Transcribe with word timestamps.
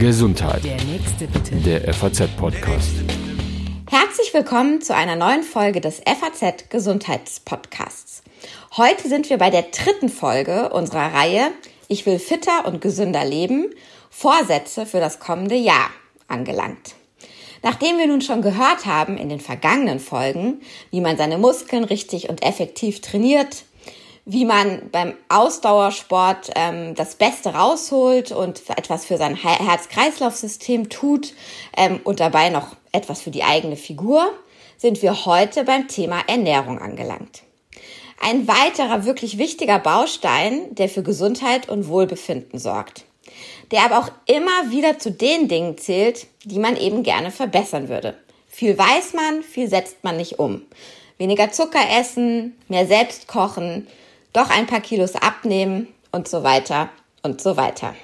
Gesundheit. 0.00 0.64
Der 0.64 0.82
nächste 0.82 1.28
bitte. 1.28 1.54
Der 1.56 1.94
FAZ-Podcast. 1.94 2.90
Herzlich 3.88 4.34
willkommen 4.34 4.80
zu 4.80 4.92
einer 4.92 5.14
neuen 5.14 5.44
Folge 5.44 5.80
des 5.80 6.00
FAZ 6.00 6.68
Gesundheitspodcasts. 6.68 8.24
Heute 8.76 9.08
sind 9.08 9.30
wir 9.30 9.38
bei 9.38 9.50
der 9.50 9.62
dritten 9.62 10.08
Folge 10.08 10.70
unserer 10.70 11.14
Reihe 11.14 11.52
Ich 11.86 12.06
will 12.06 12.18
fitter 12.18 12.66
und 12.66 12.80
gesünder 12.80 13.24
leben. 13.24 13.66
Vorsätze 14.10 14.84
für 14.84 14.98
das 14.98 15.20
kommende 15.20 15.54
Jahr 15.54 15.90
angelangt. 16.26 16.96
Nachdem 17.62 17.98
wir 17.98 18.08
nun 18.08 18.22
schon 18.22 18.42
gehört 18.42 18.84
haben 18.84 19.16
in 19.16 19.28
den 19.28 19.40
vergangenen 19.40 20.00
Folgen, 20.00 20.60
wie 20.90 21.00
man 21.00 21.16
seine 21.16 21.38
Muskeln 21.38 21.84
richtig 21.84 22.28
und 22.28 22.42
effektiv 22.42 23.00
trainiert, 23.00 23.65
wie 24.28 24.44
man 24.44 24.90
beim 24.90 25.14
Ausdauersport 25.28 26.50
ähm, 26.56 26.96
das 26.96 27.14
Beste 27.14 27.50
rausholt 27.50 28.32
und 28.32 28.60
etwas 28.76 29.06
für 29.06 29.18
sein 29.18 29.36
Herz-Kreislauf-System 29.36 30.88
tut 30.88 31.32
ähm, 31.76 32.00
und 32.02 32.18
dabei 32.18 32.50
noch 32.50 32.74
etwas 32.90 33.22
für 33.22 33.30
die 33.30 33.44
eigene 33.44 33.76
Figur, 33.76 34.26
sind 34.78 35.00
wir 35.00 35.26
heute 35.26 35.62
beim 35.62 35.86
Thema 35.86 36.20
Ernährung 36.26 36.80
angelangt. 36.80 37.42
Ein 38.20 38.48
weiterer 38.48 39.04
wirklich 39.04 39.38
wichtiger 39.38 39.78
Baustein, 39.78 40.74
der 40.74 40.88
für 40.88 41.04
Gesundheit 41.04 41.68
und 41.68 41.86
Wohlbefinden 41.86 42.58
sorgt. 42.58 43.04
Der 43.70 43.84
aber 43.84 43.98
auch 43.98 44.10
immer 44.26 44.70
wieder 44.70 44.98
zu 44.98 45.12
den 45.12 45.46
Dingen 45.46 45.78
zählt, 45.78 46.26
die 46.42 46.58
man 46.58 46.76
eben 46.76 47.04
gerne 47.04 47.30
verbessern 47.30 47.88
würde. 47.88 48.16
Viel 48.48 48.76
weiß 48.76 49.12
man, 49.12 49.42
viel 49.42 49.68
setzt 49.68 50.02
man 50.02 50.16
nicht 50.16 50.40
um. 50.40 50.62
Weniger 51.18 51.52
Zucker 51.52 51.80
essen, 51.96 52.56
mehr 52.68 52.86
selbst 52.86 53.28
kochen, 53.28 53.86
doch 54.36 54.50
ein 54.50 54.66
paar 54.66 54.80
Kilos 54.80 55.14
abnehmen 55.14 55.88
und 56.12 56.28
so 56.28 56.42
weiter 56.42 56.90
und 57.22 57.40
so 57.40 57.56
weiter. 57.56 57.94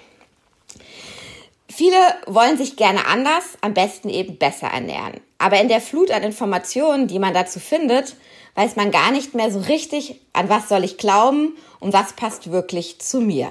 Viele 1.69 1.97
wollen 2.27 2.59
sich 2.59 2.77
gerne 2.77 3.07
anders, 3.07 3.57
am 3.61 3.75
besten 3.75 4.09
eben 4.09 4.37
besser 4.37 4.67
ernähren. 4.67 5.21
Aber 5.39 5.61
in 5.61 5.69
der 5.69 5.81
Flut 5.81 6.11
an 6.11 6.23
Informationen, 6.23 7.09
die 7.09 7.19
man 7.19 7.35
dazu 7.35 7.61
findet, 7.61 8.17
weiß 8.55 8.77
man 8.77 8.91
gar 8.91 9.11
nicht 9.11 9.35
mehr 9.35 9.51
so 9.51 9.61
richtig, 9.61 10.21
an 10.33 10.49
was 10.49 10.69
soll 10.69 10.85
ich 10.85 10.99
glauben 10.99 11.57
und 11.81 11.93
was 11.93 12.13
passt 12.13 12.51
wirklich 12.51 12.99
zu 12.99 13.21
mir. 13.21 13.51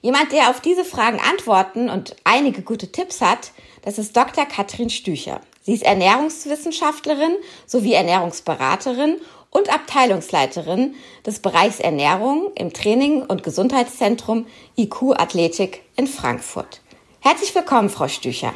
Jemand, 0.00 0.32
der 0.32 0.50
auf 0.50 0.60
diese 0.60 0.84
Fragen 0.84 1.20
antworten 1.20 1.88
und 1.88 2.16
einige 2.24 2.62
gute 2.62 2.90
Tipps 2.90 3.20
hat, 3.20 3.52
das 3.82 3.98
ist 3.98 4.16
Dr. 4.16 4.46
Katrin 4.46 4.90
Stücher. 4.90 5.40
Sie 5.62 5.74
ist 5.74 5.84
Ernährungswissenschaftlerin 5.84 7.36
sowie 7.66 7.92
Ernährungsberaterin 7.92 9.20
und 9.52 9.72
Abteilungsleiterin 9.72 10.96
des 11.24 11.38
Bereichs 11.38 11.78
Ernährung 11.78 12.50
im 12.56 12.72
Training- 12.72 13.22
und 13.22 13.44
Gesundheitszentrum 13.44 14.46
IQ 14.76 15.12
Athletik 15.16 15.82
in 15.94 16.08
Frankfurt. 16.08 16.80
Herzlich 17.20 17.54
willkommen, 17.54 17.88
Frau 17.88 18.08
Stücher. 18.08 18.52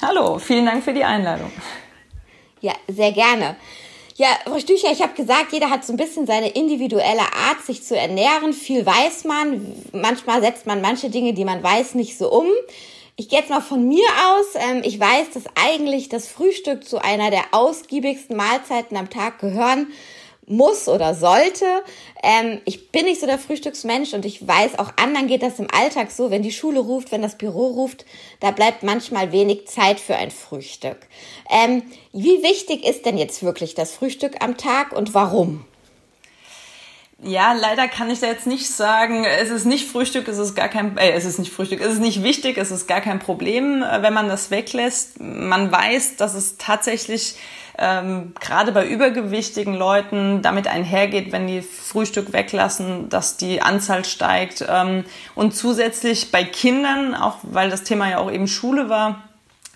Hallo, 0.00 0.38
vielen 0.38 0.66
Dank 0.66 0.84
für 0.84 0.92
die 0.92 1.02
Einladung. 1.02 1.50
Ja, 2.60 2.74
sehr 2.86 3.10
gerne. 3.10 3.56
Ja, 4.16 4.28
Frau 4.44 4.58
Stücher, 4.58 4.92
ich 4.92 5.02
habe 5.02 5.14
gesagt, 5.14 5.52
jeder 5.52 5.70
hat 5.70 5.84
so 5.84 5.92
ein 5.92 5.96
bisschen 5.96 6.26
seine 6.26 6.50
individuelle 6.50 7.22
Art, 7.22 7.62
sich 7.64 7.82
zu 7.82 7.96
ernähren. 7.96 8.52
Viel 8.52 8.84
weiß 8.84 9.24
man. 9.24 9.74
Manchmal 9.92 10.42
setzt 10.42 10.66
man 10.66 10.82
manche 10.82 11.08
Dinge, 11.08 11.32
die 11.32 11.46
man 11.46 11.62
weiß, 11.62 11.94
nicht 11.94 12.18
so 12.18 12.30
um. 12.30 12.46
Ich 13.16 13.28
gehe 13.28 13.38
jetzt 13.38 13.50
mal 13.50 13.60
von 13.60 13.86
mir 13.86 14.06
aus. 14.26 14.54
Ähm, 14.54 14.82
ich 14.84 14.98
weiß, 14.98 15.30
dass 15.34 15.44
eigentlich 15.54 16.08
das 16.08 16.28
Frühstück 16.28 16.84
zu 16.84 16.98
einer 16.98 17.30
der 17.30 17.44
ausgiebigsten 17.52 18.36
Mahlzeiten 18.36 18.96
am 18.96 19.10
Tag 19.10 19.38
gehören 19.38 19.88
muss 20.46 20.88
oder 20.88 21.14
sollte. 21.14 21.66
Ähm, 22.22 22.60
ich 22.64 22.90
bin 22.90 23.04
nicht 23.04 23.20
so 23.20 23.26
der 23.26 23.38
Frühstücksmensch 23.38 24.12
und 24.12 24.24
ich 24.24 24.46
weiß, 24.46 24.78
auch 24.78 24.92
anderen 24.96 25.28
geht 25.28 25.42
das 25.42 25.58
im 25.58 25.68
Alltag 25.70 26.10
so, 26.10 26.30
wenn 26.30 26.42
die 26.42 26.52
Schule 26.52 26.80
ruft, 26.80 27.12
wenn 27.12 27.22
das 27.22 27.38
Büro 27.38 27.68
ruft, 27.68 28.04
da 28.40 28.50
bleibt 28.50 28.82
manchmal 28.82 29.30
wenig 29.30 29.68
Zeit 29.68 30.00
für 30.00 30.16
ein 30.16 30.30
Frühstück. 30.30 30.98
Ähm, 31.48 31.82
wie 32.12 32.42
wichtig 32.42 32.84
ist 32.84 33.06
denn 33.06 33.18
jetzt 33.18 33.42
wirklich 33.42 33.74
das 33.74 33.92
Frühstück 33.92 34.42
am 34.42 34.56
Tag 34.56 34.92
und 34.92 35.14
warum? 35.14 35.64
Ja, 37.24 37.52
leider 37.52 37.86
kann 37.86 38.10
ich 38.10 38.18
da 38.18 38.26
jetzt 38.26 38.48
nicht 38.48 38.68
sagen, 38.68 39.24
es 39.24 39.50
ist 39.50 39.64
nicht 39.64 39.88
Frühstück, 39.88 40.26
es 40.26 40.38
ist 40.38 40.56
gar 40.56 40.68
kein, 40.68 40.96
äh, 40.96 41.12
es 41.12 41.24
ist 41.24 41.38
nicht 41.38 41.52
Frühstück, 41.52 41.80
es 41.80 41.92
ist 41.92 42.00
nicht 42.00 42.24
wichtig, 42.24 42.58
es 42.58 42.72
ist 42.72 42.88
gar 42.88 43.00
kein 43.00 43.20
Problem, 43.20 43.84
äh, 43.84 44.02
wenn 44.02 44.12
man 44.12 44.28
das 44.28 44.50
weglässt. 44.50 45.20
Man 45.20 45.70
weiß, 45.70 46.16
dass 46.16 46.34
es 46.34 46.56
tatsächlich 46.58 47.36
ähm, 47.78 48.34
gerade 48.40 48.72
bei 48.72 48.86
übergewichtigen 48.86 49.74
Leuten 49.74 50.42
damit 50.42 50.66
einhergeht, 50.66 51.30
wenn 51.30 51.46
die 51.46 51.62
Frühstück 51.62 52.32
weglassen, 52.32 53.08
dass 53.08 53.36
die 53.36 53.62
Anzahl 53.62 54.04
steigt. 54.04 54.64
Ähm, 54.68 55.04
und 55.36 55.54
zusätzlich 55.54 56.32
bei 56.32 56.42
Kindern, 56.42 57.14
auch 57.14 57.36
weil 57.42 57.70
das 57.70 57.84
Thema 57.84 58.10
ja 58.10 58.18
auch 58.18 58.32
eben 58.32 58.48
Schule 58.48 58.88
war, 58.88 59.22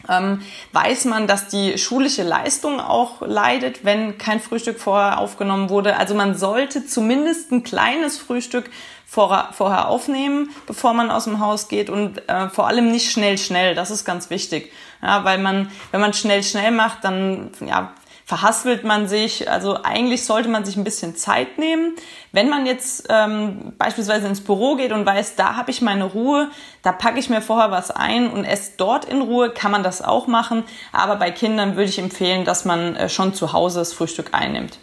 ähm, 0.09 0.43
weiß 0.73 1.07
man, 1.07 1.27
dass 1.27 1.49
die 1.49 1.79
schulische 1.79 2.23
Leistung 2.23 2.81
auch 2.81 3.21
leidet, 3.21 3.85
wenn 3.85 4.19
kein 4.19 4.41
Frühstück 4.41 4.79
vorher 4.81 5.19
aufgenommen 5.19 5.71
wurde. 5.71 5.97
Also 5.97 6.15
man 6.15 6.37
sollte 6.37 6.87
zumindest 6.87 7.53
ein 7.53 7.63
kleines 7.63 8.19
Frühstück 8.19 8.71
vorher, 9.07 9.51
vorher 9.53 9.89
aufnehmen, 9.89 10.51
bevor 10.67 10.93
man 10.93 11.11
aus 11.11 11.25
dem 11.25 11.41
Haus 11.41 11.69
geht 11.69 11.91
und 11.91 12.29
äh, 12.29 12.49
vor 12.49 12.67
allem 12.67 12.91
nicht 12.91 13.11
schnell, 13.11 13.39
schnell. 13.39 13.75
Das 13.75 13.91
ist 13.91 14.05
ganz 14.05 14.31
wichtig. 14.31 14.73
Ja, 15.03 15.25
weil 15.25 15.39
man, 15.39 15.71
wenn 15.93 16.01
man 16.01 16.13
schnell, 16.13 16.43
schnell 16.43 16.71
macht, 16.71 17.05
dann 17.05 17.51
ja, 17.65 17.93
verhaspelt 18.27 18.83
man 18.83 19.07
sich. 19.07 19.49
Also 19.49 19.79
eigentlich 19.85 20.25
sollte 20.25 20.49
man 20.49 20.65
sich 20.65 20.77
ein 20.77 20.83
bisschen 20.83 21.15
Zeit 21.17 21.59
nehmen. 21.59 21.95
Wenn 22.33 22.49
man 22.49 22.67
jetzt 22.67 23.07
ähm, 23.09 23.73
beispielsweise 23.79 24.27
ins 24.27 24.43
Büro 24.43 24.75
geht 24.75 24.91
und 24.91 25.07
weiß, 25.07 25.37
da 25.37 25.55
habe 25.55 25.71
ich 25.71 25.81
meine 25.81 26.05
Ruhe, 26.05 26.51
da 26.83 26.91
packe 26.91 27.21
ich 27.21 27.31
mir 27.31 27.41
vorher 27.41 27.71
was 27.71 27.93
ein 27.93 28.29
und 28.29 28.45
esse 28.45 28.73
dort 28.77 29.05
in 29.05 29.23
Ruhe, 29.23 29.51
kann 29.51 29.71
man 29.71 29.85
das 29.85 30.03
auch 30.03 30.27
machen. 30.27 30.65
Aber 30.93 31.17
bei 31.17 31.31
Kindern 31.31 31.77
würde 31.77 31.89
ich 31.89 32.01
empfehlen, 32.01 32.45
dass 32.45 32.65
man 32.65 32.97
äh, 32.97 33.09
schon 33.09 33.33
zu 33.33 33.53
Hause 33.53 33.79
das 33.79 33.93
Frühstück 33.93 34.31
einnimmt. 34.33 34.79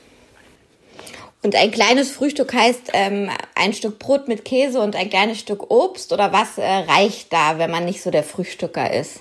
Und 1.43 1.55
ein 1.55 1.71
kleines 1.71 2.11
Frühstück 2.11 2.53
heißt 2.53 2.91
ähm, 2.93 3.29
ein 3.55 3.73
Stück 3.73 3.99
Brot 3.99 4.29
mit 4.29 4.45
Käse 4.45 4.79
und 4.79 4.95
ein 4.95 5.09
kleines 5.09 5.39
Stück 5.39 5.69
Obst 5.69 6.13
oder 6.13 6.31
was 6.31 6.57
äh, 6.57 6.63
reicht 6.63 7.33
da, 7.33 7.57
wenn 7.57 7.69
man 7.69 7.83
nicht 7.83 8.01
so 8.01 8.09
der 8.09 8.23
Frühstücker 8.23 8.93
ist? 8.93 9.19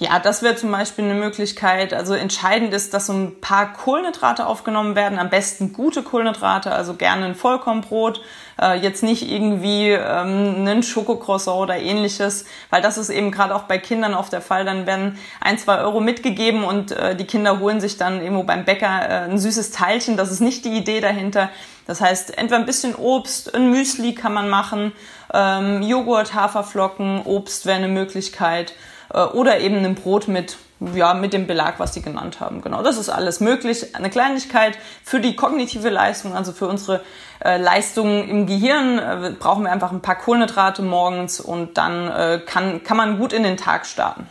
Ja, 0.00 0.18
das 0.18 0.42
wäre 0.42 0.56
zum 0.56 0.72
Beispiel 0.72 1.04
eine 1.04 1.12
Möglichkeit. 1.12 1.92
Also 1.92 2.14
entscheidend 2.14 2.72
ist, 2.72 2.94
dass 2.94 3.04
so 3.04 3.12
ein 3.12 3.38
paar 3.42 3.74
Kohlenhydrate 3.74 4.46
aufgenommen 4.46 4.96
werden. 4.96 5.18
Am 5.18 5.28
besten 5.28 5.74
gute 5.74 6.02
Kohlenhydrate, 6.02 6.72
also 6.72 6.94
gerne 6.94 7.26
ein 7.26 7.34
Vollkornbrot, 7.34 8.22
äh, 8.58 8.78
jetzt 8.78 9.02
nicht 9.02 9.30
irgendwie 9.30 9.90
ähm, 9.90 10.54
einen 10.56 10.82
Schokocroissant 10.82 11.58
oder 11.58 11.76
ähnliches, 11.76 12.46
weil 12.70 12.80
das 12.80 12.96
ist 12.96 13.10
eben 13.10 13.30
gerade 13.30 13.54
auch 13.54 13.64
bei 13.64 13.76
Kindern 13.76 14.14
oft 14.14 14.32
der 14.32 14.40
Fall. 14.40 14.64
Dann 14.64 14.86
werden 14.86 15.18
ein, 15.38 15.58
zwei 15.58 15.80
Euro 15.80 16.00
mitgegeben 16.00 16.64
und 16.64 16.92
äh, 16.92 17.14
die 17.14 17.26
Kinder 17.26 17.60
holen 17.60 17.82
sich 17.82 17.98
dann 17.98 18.22
irgendwo 18.22 18.44
beim 18.44 18.64
Bäcker 18.64 19.02
äh, 19.02 19.30
ein 19.30 19.38
süßes 19.38 19.70
Teilchen. 19.70 20.16
Das 20.16 20.32
ist 20.32 20.40
nicht 20.40 20.64
die 20.64 20.78
Idee 20.78 21.02
dahinter. 21.02 21.50
Das 21.86 22.00
heißt, 22.00 22.38
entweder 22.38 22.56
ein 22.56 22.64
bisschen 22.64 22.94
Obst, 22.94 23.54
ein 23.54 23.70
Müsli 23.70 24.14
kann 24.14 24.32
man 24.32 24.48
machen, 24.48 24.92
ähm, 25.34 25.82
Joghurt, 25.82 26.32
Haferflocken, 26.32 27.20
Obst 27.26 27.66
wäre 27.66 27.76
eine 27.76 27.88
Möglichkeit. 27.88 28.72
Äh, 29.12 29.22
oder 29.22 29.60
eben 29.60 29.84
ein 29.84 29.94
Brot 29.94 30.28
mit 30.28 30.56
ja, 30.94 31.14
mit 31.14 31.32
dem 31.32 31.46
Belag, 31.46 31.78
was 31.78 31.94
Sie 31.94 32.02
genannt 32.02 32.40
haben. 32.40 32.62
Genau, 32.62 32.82
das 32.82 32.96
ist 32.96 33.10
alles 33.10 33.40
möglich. 33.40 33.94
Eine 33.94 34.10
Kleinigkeit 34.10 34.78
für 35.04 35.20
die 35.20 35.36
kognitive 35.36 35.90
Leistung, 35.90 36.34
also 36.34 36.52
für 36.52 36.68
unsere 36.68 37.02
äh, 37.44 37.58
Leistungen 37.58 38.28
im 38.28 38.46
Gehirn, 38.46 38.98
äh, 38.98 39.32
brauchen 39.38 39.64
wir 39.64 39.72
einfach 39.72 39.92
ein 39.92 40.00
paar 40.00 40.16
Kohlenhydrate 40.16 40.82
morgens 40.82 41.38
und 41.40 41.76
dann 41.76 42.08
äh, 42.08 42.40
kann, 42.44 42.82
kann 42.82 42.96
man 42.96 43.18
gut 43.18 43.32
in 43.32 43.42
den 43.42 43.56
Tag 43.58 43.84
starten. 43.84 44.26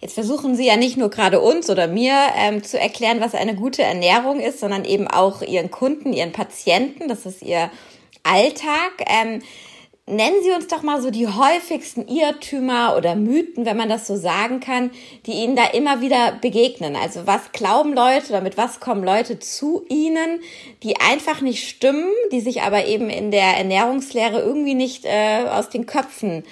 Jetzt 0.00 0.14
versuchen 0.14 0.54
Sie 0.54 0.66
ja 0.66 0.76
nicht 0.76 0.98
nur 0.98 1.08
gerade 1.08 1.40
uns 1.40 1.70
oder 1.70 1.86
mir 1.86 2.12
ähm, 2.36 2.62
zu 2.62 2.78
erklären, 2.78 3.22
was 3.22 3.34
eine 3.34 3.54
gute 3.54 3.82
Ernährung 3.82 4.38
ist, 4.38 4.60
sondern 4.60 4.84
eben 4.84 5.08
auch 5.08 5.40
Ihren 5.40 5.70
Kunden, 5.70 6.12
Ihren 6.12 6.32
Patienten. 6.32 7.08
Das 7.08 7.24
ist 7.24 7.40
Ihr 7.40 7.70
Alltag. 8.22 8.92
Ähm, 9.06 9.40
Nennen 10.06 10.42
Sie 10.42 10.50
uns 10.50 10.66
doch 10.66 10.82
mal 10.82 11.00
so 11.00 11.10
die 11.10 11.26
häufigsten 11.28 12.06
Irrtümer 12.08 12.94
oder 12.94 13.14
Mythen, 13.14 13.64
wenn 13.64 13.78
man 13.78 13.88
das 13.88 14.06
so 14.06 14.16
sagen 14.16 14.60
kann, 14.60 14.90
die 15.24 15.32
Ihnen 15.32 15.56
da 15.56 15.64
immer 15.64 16.02
wieder 16.02 16.32
begegnen. 16.42 16.94
Also 16.94 17.26
was 17.26 17.52
glauben 17.52 17.94
Leute 17.94 18.28
oder 18.28 18.42
mit 18.42 18.58
was 18.58 18.80
kommen 18.80 19.02
Leute 19.02 19.38
zu 19.38 19.86
Ihnen, 19.88 20.40
die 20.82 21.00
einfach 21.00 21.40
nicht 21.40 21.66
stimmen, 21.66 22.12
die 22.32 22.42
sich 22.42 22.60
aber 22.60 22.84
eben 22.84 23.08
in 23.08 23.30
der 23.30 23.56
Ernährungslehre 23.56 24.40
irgendwie 24.40 24.74
nicht 24.74 25.06
äh, 25.06 25.46
aus 25.48 25.70
den 25.70 25.86
Köpfen 25.86 26.44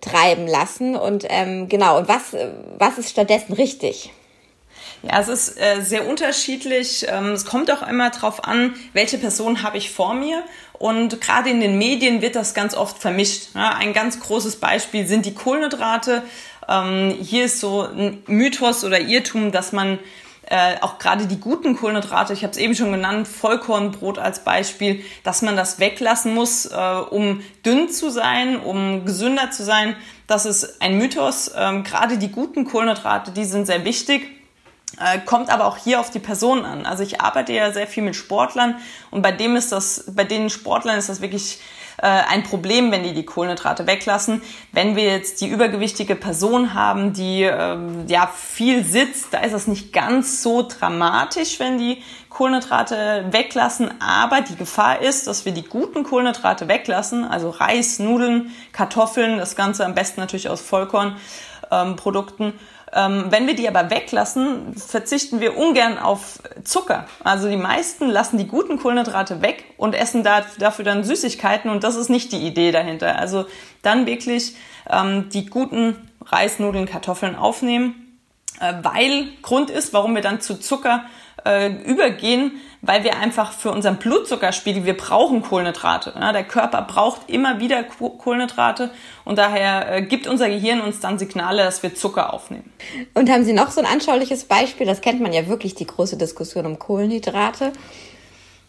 treiben 0.00 0.46
lassen. 0.46 0.94
Und 0.94 1.26
ähm, 1.28 1.68
genau, 1.68 1.98
und 1.98 2.06
was, 2.06 2.36
was 2.78 2.96
ist 2.96 3.10
stattdessen 3.10 3.54
richtig? 3.54 4.12
Ja, 5.02 5.18
es 5.18 5.28
ist 5.28 5.58
äh, 5.58 5.80
sehr 5.80 6.06
unterschiedlich. 6.06 7.06
Ähm, 7.08 7.32
es 7.32 7.46
kommt 7.46 7.70
auch 7.70 7.86
immer 7.86 8.10
darauf 8.10 8.44
an, 8.44 8.74
welche 8.92 9.16
Person 9.16 9.62
habe 9.62 9.78
ich 9.78 9.90
vor 9.90 10.14
mir. 10.14 10.42
Und 10.74 11.20
gerade 11.20 11.48
in 11.48 11.60
den 11.60 11.78
Medien 11.78 12.20
wird 12.20 12.36
das 12.36 12.52
ganz 12.52 12.74
oft 12.74 12.98
vermischt. 12.98 13.54
Ja, 13.54 13.74
ein 13.76 13.92
ganz 13.92 14.20
großes 14.20 14.56
Beispiel 14.56 15.06
sind 15.06 15.24
die 15.24 15.34
Kohlenhydrate. 15.34 16.22
Ähm, 16.68 17.16
hier 17.20 17.46
ist 17.46 17.60
so 17.60 17.82
ein 17.82 18.22
Mythos 18.26 18.84
oder 18.84 19.00
Irrtum, 19.00 19.52
dass 19.52 19.72
man 19.72 19.98
äh, 20.50 20.76
auch 20.80 20.98
gerade 20.98 21.26
die 21.26 21.38
guten 21.38 21.76
Kohlenhydrate, 21.76 22.32
ich 22.32 22.42
habe 22.42 22.50
es 22.50 22.58
eben 22.58 22.74
schon 22.74 22.92
genannt, 22.92 23.28
Vollkornbrot 23.28 24.18
als 24.18 24.40
Beispiel, 24.40 25.04
dass 25.22 25.42
man 25.42 25.56
das 25.56 25.78
weglassen 25.78 26.34
muss, 26.34 26.66
äh, 26.66 26.76
um 26.76 27.42
dünn 27.64 27.88
zu 27.88 28.10
sein, 28.10 28.58
um 28.58 29.06
gesünder 29.06 29.50
zu 29.50 29.64
sein. 29.64 29.96
Das 30.26 30.46
ist 30.46 30.82
ein 30.82 30.98
Mythos. 30.98 31.52
Ähm, 31.56 31.84
gerade 31.84 32.18
die 32.18 32.32
guten 32.32 32.64
Kohlenhydrate, 32.64 33.30
die 33.30 33.44
sind 33.44 33.66
sehr 33.66 33.84
wichtig. 33.84 34.39
Äh, 34.98 35.20
kommt 35.20 35.50
aber 35.50 35.66
auch 35.66 35.76
hier 35.76 36.00
auf 36.00 36.10
die 36.10 36.18
Person 36.18 36.64
an. 36.64 36.84
Also 36.84 37.02
ich 37.02 37.20
arbeite 37.20 37.52
ja 37.52 37.72
sehr 37.72 37.86
viel 37.86 38.02
mit 38.02 38.16
Sportlern 38.16 38.76
und 39.10 39.22
bei 39.22 39.32
dem 39.32 39.56
ist 39.56 39.72
das, 39.72 40.04
bei 40.08 40.24
den 40.24 40.50
Sportlern 40.50 40.98
ist 40.98 41.08
das 41.08 41.20
wirklich 41.20 41.60
äh, 42.02 42.06
ein 42.06 42.42
Problem, 42.42 42.90
wenn 42.90 43.02
die 43.02 43.12
die 43.12 43.24
Kohlenhydrate 43.24 43.86
weglassen. 43.86 44.42
Wenn 44.72 44.96
wir 44.96 45.04
jetzt 45.04 45.40
die 45.40 45.48
übergewichtige 45.48 46.16
Person 46.16 46.74
haben, 46.74 47.12
die 47.12 47.42
ähm, 47.42 48.06
ja 48.08 48.26
viel 48.26 48.84
sitzt, 48.84 49.32
da 49.32 49.40
ist 49.40 49.52
das 49.52 49.66
nicht 49.66 49.92
ganz 49.92 50.42
so 50.42 50.66
dramatisch, 50.66 51.60
wenn 51.60 51.78
die 51.78 52.02
Kohlenhydrate 52.28 53.26
weglassen. 53.30 53.90
Aber 54.00 54.40
die 54.40 54.56
Gefahr 54.56 55.02
ist, 55.02 55.26
dass 55.26 55.44
wir 55.44 55.52
die 55.52 55.64
guten 55.64 56.02
Kohlenhydrate 56.02 56.68
weglassen, 56.68 57.24
also 57.24 57.50
Reis, 57.50 57.98
Nudeln, 57.98 58.50
Kartoffeln, 58.72 59.36
das 59.36 59.54
Ganze 59.54 59.84
am 59.84 59.94
besten 59.94 60.20
natürlich 60.20 60.48
aus 60.48 60.62
Vollkornprodukten. 60.62 62.46
Ähm, 62.46 62.58
wenn 62.92 63.46
wir 63.46 63.54
die 63.54 63.68
aber 63.68 63.90
weglassen, 63.90 64.74
verzichten 64.74 65.40
wir 65.40 65.56
ungern 65.56 65.96
auf 65.98 66.40
Zucker. 66.64 67.06
Also 67.22 67.48
die 67.48 67.56
meisten 67.56 68.08
lassen 68.08 68.36
die 68.36 68.48
guten 68.48 68.78
Kohlenhydrate 68.78 69.42
weg 69.42 69.64
und 69.76 69.94
essen 69.94 70.24
da, 70.24 70.44
dafür 70.58 70.84
dann 70.84 71.04
Süßigkeiten 71.04 71.70
und 71.70 71.84
das 71.84 71.94
ist 71.94 72.10
nicht 72.10 72.32
die 72.32 72.44
Idee 72.46 72.72
dahinter. 72.72 73.18
Also 73.18 73.46
dann 73.82 74.06
wirklich 74.06 74.56
ähm, 74.88 75.28
die 75.30 75.46
guten 75.46 76.10
Reisnudeln, 76.24 76.86
Kartoffeln 76.86 77.36
aufnehmen, 77.36 78.18
äh, 78.60 78.74
weil 78.82 79.28
Grund 79.42 79.70
ist, 79.70 79.92
warum 79.92 80.14
wir 80.14 80.22
dann 80.22 80.40
zu 80.40 80.58
Zucker 80.58 81.04
äh, 81.44 81.72
übergehen, 81.84 82.60
weil 82.82 83.04
wir 83.04 83.16
einfach 83.18 83.52
für 83.52 83.70
unseren 83.70 83.96
Blutzuckerspiegel, 83.96 84.84
wir 84.84 84.96
brauchen 84.96 85.42
Kohlenhydrate. 85.42 86.14
Ja, 86.18 86.32
der 86.32 86.44
Körper 86.44 86.82
braucht 86.82 87.28
immer 87.28 87.60
wieder 87.60 87.84
Kohlenhydrate 87.84 88.90
und 89.24 89.38
daher 89.38 89.96
äh, 89.96 90.02
gibt 90.02 90.26
unser 90.26 90.48
Gehirn 90.48 90.80
uns 90.80 91.00
dann 91.00 91.18
Signale, 91.18 91.62
dass 91.62 91.82
wir 91.82 91.94
Zucker 91.94 92.32
aufnehmen. 92.32 92.72
Und 93.14 93.30
haben 93.30 93.44
Sie 93.44 93.52
noch 93.52 93.70
so 93.70 93.80
ein 93.80 93.86
anschauliches 93.86 94.44
Beispiel? 94.44 94.86
Das 94.86 95.00
kennt 95.00 95.20
man 95.20 95.32
ja 95.32 95.46
wirklich, 95.48 95.74
die 95.74 95.86
große 95.86 96.16
Diskussion 96.16 96.66
um 96.66 96.78
Kohlenhydrate. 96.78 97.72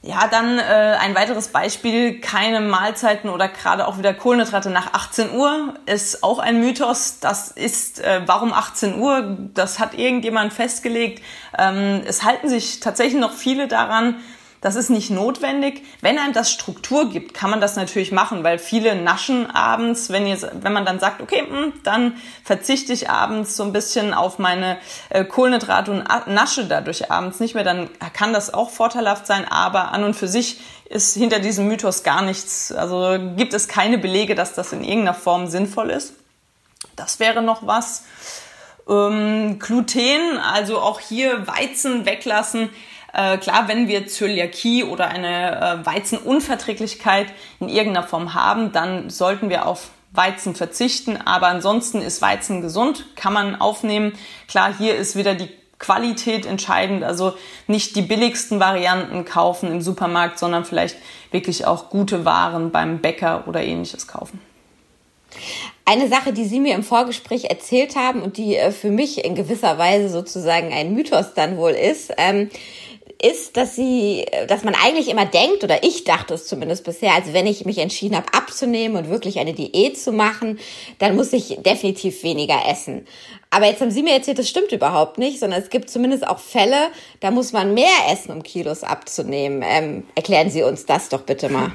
Ja, 0.03 0.27
dann 0.27 0.57
äh, 0.57 0.97
ein 0.99 1.13
weiteres 1.13 1.49
Beispiel, 1.49 2.19
keine 2.21 2.59
Mahlzeiten 2.59 3.29
oder 3.29 3.47
gerade 3.47 3.87
auch 3.87 3.99
wieder 3.99 4.15
Kohlenhydrate 4.15 4.71
nach 4.71 4.93
18 4.93 5.35
Uhr 5.35 5.75
ist 5.85 6.23
auch 6.23 6.39
ein 6.39 6.59
Mythos. 6.59 7.19
Das 7.19 7.51
ist, 7.51 7.99
äh, 7.99 8.21
warum 8.25 8.51
18 8.51 8.97
Uhr? 8.97 9.37
Das 9.53 9.77
hat 9.79 9.93
irgendjemand 9.93 10.53
festgelegt. 10.53 11.23
Ähm, 11.55 12.01
es 12.07 12.23
halten 12.23 12.49
sich 12.49 12.79
tatsächlich 12.79 13.21
noch 13.21 13.33
viele 13.33 13.67
daran, 13.67 14.15
das 14.61 14.75
ist 14.75 14.91
nicht 14.91 15.09
notwendig. 15.09 15.83
Wenn 16.01 16.19
einem 16.19 16.33
das 16.33 16.51
Struktur 16.51 17.09
gibt, 17.09 17.33
kann 17.33 17.49
man 17.49 17.59
das 17.59 17.75
natürlich 17.75 18.11
machen, 18.11 18.43
weil 18.43 18.59
viele 18.59 18.95
naschen 18.95 19.49
abends, 19.49 20.11
wenn, 20.11 20.27
ihr, 20.27 20.37
wenn 20.61 20.71
man 20.71 20.85
dann 20.85 20.99
sagt, 20.99 21.19
okay, 21.19 21.41
hm, 21.47 21.73
dann 21.83 22.13
verzichte 22.43 22.93
ich 22.93 23.09
abends 23.09 23.57
so 23.57 23.63
ein 23.63 23.73
bisschen 23.73 24.13
auf 24.13 24.37
meine 24.37 24.77
äh, 25.09 25.25
Kohlenhydrate 25.25 25.91
und 25.91 26.07
nasche 26.27 26.65
dadurch 26.65 27.09
abends 27.09 27.39
nicht 27.39 27.55
mehr, 27.55 27.63
dann 27.63 27.89
kann 28.13 28.33
das 28.33 28.53
auch 28.53 28.69
vorteilhaft 28.69 29.25
sein, 29.25 29.45
aber 29.49 29.91
an 29.91 30.03
und 30.03 30.13
für 30.13 30.27
sich 30.27 30.59
ist 30.85 31.15
hinter 31.15 31.39
diesem 31.39 31.67
Mythos 31.67 32.03
gar 32.03 32.21
nichts, 32.21 32.71
also 32.71 33.17
gibt 33.35 33.55
es 33.55 33.67
keine 33.67 33.97
Belege, 33.97 34.35
dass 34.35 34.53
das 34.53 34.73
in 34.73 34.83
irgendeiner 34.83 35.15
Form 35.15 35.47
sinnvoll 35.47 35.89
ist. 35.89 36.13
Das 36.95 37.19
wäre 37.19 37.41
noch 37.41 37.65
was. 37.65 38.03
Ähm, 38.87 39.57
Gluten, 39.57 40.37
also 40.37 40.79
auch 40.79 40.99
hier 40.99 41.47
Weizen 41.47 42.05
weglassen 42.05 42.69
äh, 43.13 43.37
klar, 43.37 43.67
wenn 43.67 43.87
wir 43.87 44.07
Zöliakie 44.07 44.83
oder 44.83 45.09
eine 45.09 45.81
äh, 45.81 45.85
Weizenunverträglichkeit 45.85 47.27
in 47.59 47.69
irgendeiner 47.69 48.07
Form 48.07 48.33
haben, 48.33 48.71
dann 48.71 49.09
sollten 49.09 49.49
wir 49.49 49.65
auf 49.65 49.89
Weizen 50.13 50.55
verzichten. 50.55 51.17
Aber 51.17 51.47
ansonsten 51.47 52.01
ist 52.01 52.21
Weizen 52.21 52.61
gesund, 52.61 53.05
kann 53.15 53.33
man 53.33 53.59
aufnehmen. 53.59 54.13
Klar, 54.47 54.73
hier 54.77 54.95
ist 54.95 55.15
wieder 55.15 55.35
die 55.35 55.49
Qualität 55.79 56.45
entscheidend, 56.45 57.03
also 57.03 57.33
nicht 57.65 57.95
die 57.95 58.03
billigsten 58.03 58.59
Varianten 58.59 59.25
kaufen 59.25 59.71
im 59.71 59.81
Supermarkt, 59.81 60.37
sondern 60.37 60.63
vielleicht 60.63 60.95
wirklich 61.31 61.65
auch 61.65 61.89
gute 61.89 62.23
Waren 62.23 62.71
beim 62.71 62.99
Bäcker 62.99 63.45
oder 63.47 63.63
ähnliches 63.63 64.07
kaufen. 64.07 64.39
Eine 65.85 66.07
Sache, 66.07 66.33
die 66.33 66.45
Sie 66.45 66.59
mir 66.59 66.75
im 66.75 66.83
Vorgespräch 66.83 67.45
erzählt 67.45 67.95
haben 67.95 68.21
und 68.21 68.37
die 68.37 68.55
äh, 68.55 68.71
für 68.71 68.91
mich 68.91 69.25
in 69.25 69.33
gewisser 69.33 69.77
Weise 69.77 70.09
sozusagen 70.09 70.71
ein 70.71 70.93
Mythos 70.93 71.33
dann 71.33 71.57
wohl 71.57 71.71
ist, 71.71 72.13
ähm, 72.17 72.49
ist, 73.23 73.57
dass 73.57 73.75
sie, 73.75 74.25
dass 74.47 74.63
man 74.63 74.75
eigentlich 74.75 75.09
immer 75.09 75.25
denkt, 75.25 75.63
oder 75.63 75.83
ich 75.83 76.03
dachte 76.03 76.33
es 76.33 76.47
zumindest 76.47 76.83
bisher, 76.83 77.13
also 77.13 77.33
wenn 77.33 77.47
ich 77.47 77.65
mich 77.65 77.77
entschieden 77.77 78.15
habe 78.15 78.33
abzunehmen 78.33 78.97
und 78.97 79.09
wirklich 79.09 79.39
eine 79.39 79.53
Diät 79.53 79.99
zu 79.99 80.11
machen, 80.11 80.59
dann 80.99 81.15
muss 81.15 81.33
ich 81.33 81.59
definitiv 81.61 82.23
weniger 82.23 82.59
essen. 82.67 83.05
Aber 83.49 83.65
jetzt 83.65 83.81
haben 83.81 83.91
Sie 83.91 84.03
mir 84.03 84.13
erzählt, 84.13 84.39
das 84.39 84.49
stimmt 84.49 84.71
überhaupt 84.71 85.17
nicht, 85.17 85.39
sondern 85.39 85.61
es 85.61 85.69
gibt 85.69 85.89
zumindest 85.89 86.25
auch 86.25 86.39
Fälle, 86.39 86.87
da 87.19 87.31
muss 87.31 87.51
man 87.51 87.73
mehr 87.73 87.85
essen, 88.11 88.31
um 88.31 88.43
Kilos 88.43 88.83
abzunehmen. 88.83 89.63
Ähm, 89.65 90.03
erklären 90.15 90.49
Sie 90.49 90.63
uns 90.63 90.85
das 90.85 91.09
doch 91.09 91.21
bitte 91.21 91.49
mal. 91.49 91.71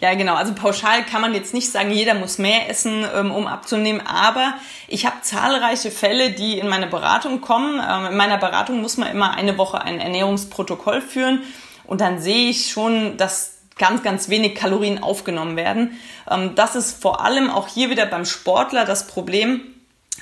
Ja, 0.00 0.14
genau. 0.14 0.34
Also 0.34 0.54
pauschal 0.54 1.04
kann 1.04 1.20
man 1.20 1.34
jetzt 1.34 1.54
nicht 1.54 1.70
sagen, 1.70 1.90
jeder 1.90 2.14
muss 2.14 2.38
mehr 2.38 2.68
essen, 2.68 3.04
ähm, 3.14 3.30
um 3.30 3.46
abzunehmen. 3.46 4.00
Aber 4.06 4.54
ich 4.88 5.06
habe 5.06 5.16
zahlreiche 5.22 5.90
Fälle, 5.90 6.30
die 6.30 6.58
in 6.58 6.68
meine 6.68 6.86
Beratung 6.86 7.40
kommen. 7.40 7.80
Ähm, 7.80 8.06
in 8.12 8.16
meiner 8.16 8.38
Beratung 8.38 8.80
muss 8.80 8.96
man 8.96 9.10
immer 9.10 9.34
eine 9.34 9.58
Woche 9.58 9.80
ein 9.82 10.00
Ernährungsprotokoll 10.00 11.00
führen. 11.00 11.42
Und 11.84 12.00
dann 12.00 12.20
sehe 12.20 12.50
ich 12.50 12.70
schon, 12.70 13.16
dass 13.16 13.58
ganz, 13.78 14.02
ganz 14.02 14.28
wenig 14.28 14.54
Kalorien 14.54 15.02
aufgenommen 15.02 15.56
werden. 15.56 15.98
Ähm, 16.30 16.54
das 16.54 16.76
ist 16.76 17.00
vor 17.02 17.24
allem 17.24 17.50
auch 17.50 17.68
hier 17.68 17.90
wieder 17.90 18.06
beim 18.06 18.24
Sportler 18.24 18.84
das 18.84 19.06
Problem. 19.06 19.60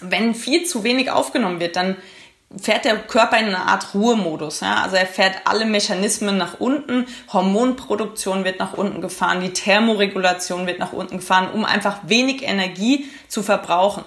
Wenn 0.01 0.35
viel 0.35 0.65
zu 0.65 0.83
wenig 0.83 1.11
aufgenommen 1.11 1.61
wird, 1.61 1.77
dann 1.77 1.97
fährt 2.57 2.85
der 2.85 2.97
Körper 2.97 3.39
in 3.39 3.47
eine 3.47 3.67
Art 3.67 3.95
Ruhemodus. 3.95 4.61
Ja? 4.61 4.83
Also 4.83 4.97
er 4.97 5.07
fährt 5.07 5.43
alle 5.45 5.65
Mechanismen 5.65 6.37
nach 6.37 6.59
unten, 6.59 7.07
Hormonproduktion 7.33 8.45
wird 8.45 8.59
nach 8.59 8.73
unten 8.73 9.01
gefahren, 9.01 9.41
die 9.41 9.53
Thermoregulation 9.53 10.67
wird 10.67 10.79
nach 10.79 10.93
unten 10.93 11.19
gefahren, 11.19 11.51
um 11.53 11.65
einfach 11.65 11.99
wenig 12.07 12.43
Energie 12.43 13.07
zu 13.29 13.43
verbrauchen. 13.43 14.05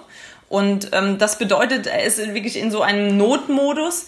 Und 0.48 0.90
ähm, 0.92 1.18
das 1.18 1.38
bedeutet, 1.38 1.86
er 1.86 2.04
ist 2.04 2.18
wirklich 2.34 2.58
in 2.58 2.70
so 2.70 2.82
einem 2.82 3.16
Notmodus. 3.16 4.06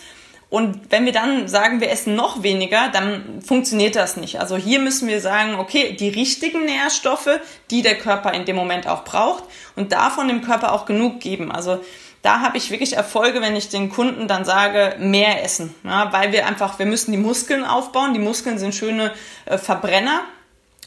Und 0.48 0.92
wenn 0.92 1.04
wir 1.04 1.12
dann 1.12 1.48
sagen, 1.48 1.80
wir 1.80 1.90
essen 1.90 2.14
noch 2.14 2.44
weniger, 2.44 2.88
dann 2.92 3.42
funktioniert 3.44 3.96
das 3.96 4.16
nicht. 4.16 4.38
Also 4.38 4.56
hier 4.56 4.78
müssen 4.78 5.08
wir 5.08 5.20
sagen, 5.20 5.56
okay, 5.58 5.96
die 5.98 6.08
richtigen 6.08 6.66
Nährstoffe, 6.66 7.40
die 7.70 7.82
der 7.82 7.96
Körper 7.98 8.32
in 8.32 8.44
dem 8.44 8.54
Moment 8.54 8.86
auch 8.86 9.02
braucht 9.02 9.42
und 9.74 9.90
davon 9.90 10.28
dem 10.28 10.42
Körper 10.42 10.72
auch 10.72 10.86
genug 10.86 11.18
geben. 11.18 11.50
Also 11.50 11.80
da 12.22 12.40
habe 12.40 12.58
ich 12.58 12.70
wirklich 12.70 12.96
Erfolge, 12.96 13.40
wenn 13.40 13.54
ich 13.56 13.68
den 13.68 13.90
Kunden 13.90 14.26
dann 14.26 14.44
sage, 14.44 14.96
mehr 14.98 15.44
essen. 15.44 15.74
Ja, 15.84 16.12
weil 16.12 16.32
wir 16.32 16.46
einfach, 16.46 16.78
wir 16.78 16.86
müssen 16.86 17.12
die 17.12 17.18
Muskeln 17.18 17.64
aufbauen. 17.64 18.14
Die 18.14 18.20
Muskeln 18.20 18.58
sind 18.58 18.74
schöne 18.74 19.12
äh, 19.44 19.58
Verbrenner. 19.58 20.22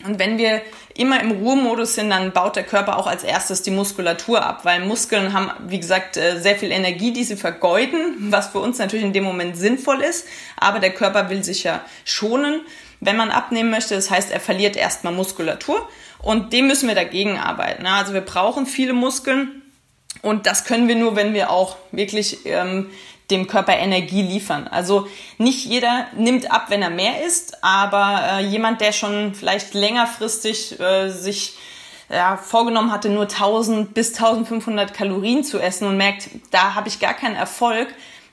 Und 0.05 0.17
wenn 0.17 0.38
wir 0.38 0.62
immer 0.95 1.21
im 1.21 1.31
Ruhemodus 1.31 1.95
sind, 1.95 2.09
dann 2.09 2.31
baut 2.31 2.55
der 2.55 2.63
Körper 2.63 2.98
auch 2.98 3.07
als 3.07 3.24
erstes 3.24 3.63
die 3.63 3.71
Muskulatur 3.71 4.45
ab, 4.45 4.62
weil 4.63 4.86
Muskeln 4.86 5.33
haben, 5.33 5.51
wie 5.67 5.79
gesagt, 5.79 6.15
äh, 6.15 6.39
sehr 6.39 6.55
viel 6.55 6.71
Energie, 6.71 7.12
die 7.12 7.25
sie 7.25 7.36
vergeuden, 7.36 8.15
was 8.29 8.48
für 8.48 8.59
uns 8.59 8.77
natürlich 8.77 9.05
in 9.05 9.13
dem 9.13 9.25
Moment 9.25 9.57
sinnvoll 9.57 10.01
ist. 10.01 10.25
Aber 10.57 10.79
der 10.79 10.93
Körper 10.93 11.29
will 11.29 11.43
sich 11.43 11.63
ja 11.63 11.81
schonen, 12.05 12.62
wenn 13.01 13.17
man 13.17 13.29
abnehmen 13.29 13.71
möchte. 13.71 13.95
Das 13.95 14.09
heißt, 14.09 14.31
er 14.31 14.39
verliert 14.39 14.77
erstmal 14.77 15.13
Muskulatur 15.13 15.88
und 16.21 16.53
dem 16.53 16.67
müssen 16.67 16.88
wir 16.88 16.95
dagegen 16.95 17.38
arbeiten. 17.38 17.86
Also 17.86 18.13
wir 18.13 18.21
brauchen 18.21 18.65
viele 18.65 18.93
Muskeln 18.93 19.62
und 20.21 20.45
das 20.45 20.65
können 20.65 20.88
wir 20.88 20.95
nur, 20.95 21.15
wenn 21.15 21.33
wir 21.33 21.49
auch 21.49 21.77
wirklich 21.91 22.45
ähm, 22.45 22.89
dem 23.31 23.47
Körper 23.47 23.77
Energie 23.77 24.21
liefern. 24.21 24.67
Also 24.67 25.07
nicht 25.38 25.65
jeder 25.65 26.07
nimmt 26.15 26.51
ab, 26.51 26.65
wenn 26.69 26.81
er 26.81 26.89
mehr 26.89 27.25
isst, 27.25 27.63
aber 27.63 28.39
äh, 28.39 28.45
jemand, 28.45 28.81
der 28.81 28.91
schon 28.91 29.33
vielleicht 29.35 29.73
längerfristig 29.73 30.79
äh, 30.79 31.09
sich 31.09 31.53
ja, 32.09 32.38
vorgenommen 32.38 32.91
hatte, 32.91 33.09
nur 33.09 33.23
1000 33.23 33.93
bis 33.93 34.15
1500 34.15 34.93
Kalorien 34.93 35.43
zu 35.43 35.59
essen 35.59 35.88
und 35.88 35.97
merkt, 35.97 36.29
da 36.51 36.73
habe 36.73 36.88
ich 36.88 36.99
gar 36.99 37.13
keinen 37.13 37.35
Erfolg, 37.35 37.88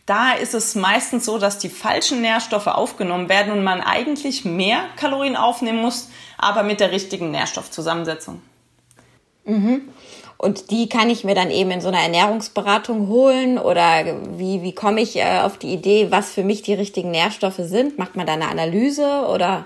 da 0.06 0.32
ist 0.32 0.54
es 0.54 0.76
meistens 0.76 1.24
so, 1.24 1.36
dass 1.36 1.58
die 1.58 1.68
falschen 1.68 2.22
Nährstoffe 2.22 2.68
aufgenommen 2.68 3.28
werden 3.28 3.52
und 3.52 3.64
man 3.64 3.80
eigentlich 3.80 4.44
mehr 4.44 4.84
Kalorien 4.96 5.36
aufnehmen 5.36 5.82
muss, 5.82 6.10
aber 6.38 6.62
mit 6.62 6.80
der 6.80 6.92
richtigen 6.92 7.32
Nährstoffzusammensetzung. 7.32 8.40
Mhm. 9.44 9.88
Und 10.38 10.70
die 10.70 10.88
kann 10.88 11.08
ich 11.08 11.24
mir 11.24 11.34
dann 11.34 11.50
eben 11.50 11.70
in 11.70 11.80
so 11.80 11.88
einer 11.88 12.00
Ernährungsberatung 12.00 13.08
holen 13.08 13.58
oder 13.58 14.04
wie, 14.36 14.62
wie 14.62 14.74
komme 14.74 15.00
ich 15.00 15.16
äh, 15.16 15.40
auf 15.40 15.58
die 15.58 15.72
Idee, 15.72 16.08
was 16.10 16.32
für 16.32 16.44
mich 16.44 16.62
die 16.62 16.74
richtigen 16.74 17.10
Nährstoffe 17.10 17.60
sind? 17.60 17.98
Macht 17.98 18.16
man 18.16 18.26
da 18.26 18.34
eine 18.34 18.48
Analyse 18.48 19.26
oder? 19.28 19.64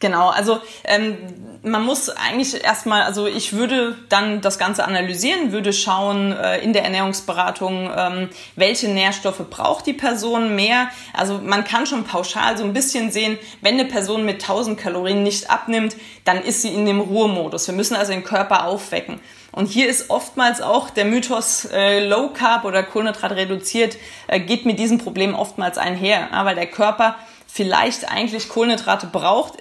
Genau, 0.00 0.30
also 0.30 0.58
ähm, 0.84 1.18
man 1.62 1.84
muss 1.84 2.08
eigentlich 2.08 2.64
erstmal, 2.64 3.02
also 3.02 3.26
ich 3.26 3.52
würde 3.52 3.98
dann 4.08 4.40
das 4.40 4.58
Ganze 4.58 4.84
analysieren, 4.84 5.52
würde 5.52 5.74
schauen 5.74 6.32
äh, 6.32 6.58
in 6.60 6.72
der 6.72 6.84
Ernährungsberatung, 6.84 7.90
ähm, 7.94 8.30
welche 8.56 8.88
Nährstoffe 8.88 9.42
braucht 9.50 9.86
die 9.86 9.92
Person 9.92 10.56
mehr. 10.56 10.88
Also 11.12 11.38
man 11.44 11.64
kann 11.64 11.84
schon 11.84 12.04
pauschal 12.04 12.56
so 12.56 12.64
ein 12.64 12.72
bisschen 12.72 13.12
sehen, 13.12 13.38
wenn 13.60 13.74
eine 13.74 13.84
Person 13.84 14.24
mit 14.24 14.40
1000 14.40 14.80
Kalorien 14.80 15.22
nicht 15.22 15.50
abnimmt, 15.50 15.94
dann 16.24 16.42
ist 16.42 16.62
sie 16.62 16.72
in 16.72 16.86
dem 16.86 17.00
Ruhemodus. 17.00 17.66
Wir 17.66 17.74
müssen 17.74 17.94
also 17.94 18.12
den 18.12 18.24
Körper 18.24 18.64
aufwecken. 18.64 19.20
Und 19.52 19.66
hier 19.66 19.88
ist 19.88 20.10
oftmals 20.10 20.60
auch 20.60 20.90
der 20.90 21.04
Mythos 21.04 21.66
äh, 21.72 22.06
Low 22.06 22.28
Carb 22.28 22.64
oder 22.64 22.82
Kohlenhydrat 22.82 23.32
reduziert, 23.32 23.96
äh, 24.28 24.40
geht 24.40 24.64
mit 24.64 24.78
diesem 24.78 24.98
Problem 24.98 25.34
oftmals 25.34 25.78
einher, 25.78 26.28
ja, 26.30 26.44
weil 26.44 26.54
der 26.54 26.66
Körper 26.66 27.16
vielleicht 27.46 28.10
eigentlich 28.10 28.48
Kohlenhydrate 28.48 29.08
braucht, 29.08 29.54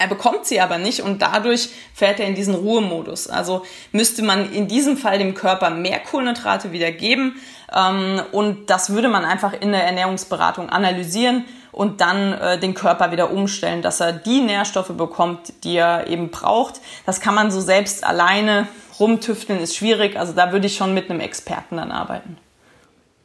er 0.00 0.06
bekommt 0.06 0.46
sie 0.46 0.62
aber 0.62 0.78
nicht 0.78 1.02
und 1.02 1.20
dadurch 1.20 1.68
fährt 1.92 2.20
er 2.20 2.26
in 2.26 2.34
diesen 2.34 2.54
Ruhemodus. 2.54 3.28
Also 3.28 3.66
müsste 3.92 4.22
man 4.22 4.50
in 4.50 4.66
diesem 4.66 4.96
Fall 4.96 5.18
dem 5.18 5.34
Körper 5.34 5.68
mehr 5.68 6.00
Kohlenhydrate 6.00 6.72
wieder 6.72 6.90
geben 6.90 7.38
ähm, 7.76 8.22
und 8.32 8.70
das 8.70 8.90
würde 8.94 9.08
man 9.08 9.26
einfach 9.26 9.52
in 9.52 9.72
der 9.72 9.84
Ernährungsberatung 9.84 10.70
analysieren 10.70 11.44
und 11.70 12.00
dann 12.00 12.32
äh, 12.32 12.58
den 12.58 12.72
Körper 12.72 13.12
wieder 13.12 13.30
umstellen, 13.30 13.82
dass 13.82 14.00
er 14.00 14.12
die 14.12 14.40
Nährstoffe 14.40 14.96
bekommt, 14.96 15.52
die 15.64 15.76
er 15.76 16.06
eben 16.06 16.30
braucht. 16.30 16.80
Das 17.04 17.20
kann 17.20 17.34
man 17.34 17.50
so 17.50 17.60
selbst 17.60 18.02
alleine 18.02 18.68
rumtüfteln, 19.00 19.60
ist 19.60 19.76
schwierig. 19.76 20.16
Also 20.16 20.32
da 20.32 20.52
würde 20.52 20.66
ich 20.66 20.76
schon 20.76 20.94
mit 20.94 21.10
einem 21.10 21.20
Experten 21.20 21.76
dann 21.76 21.90
arbeiten. 21.90 22.36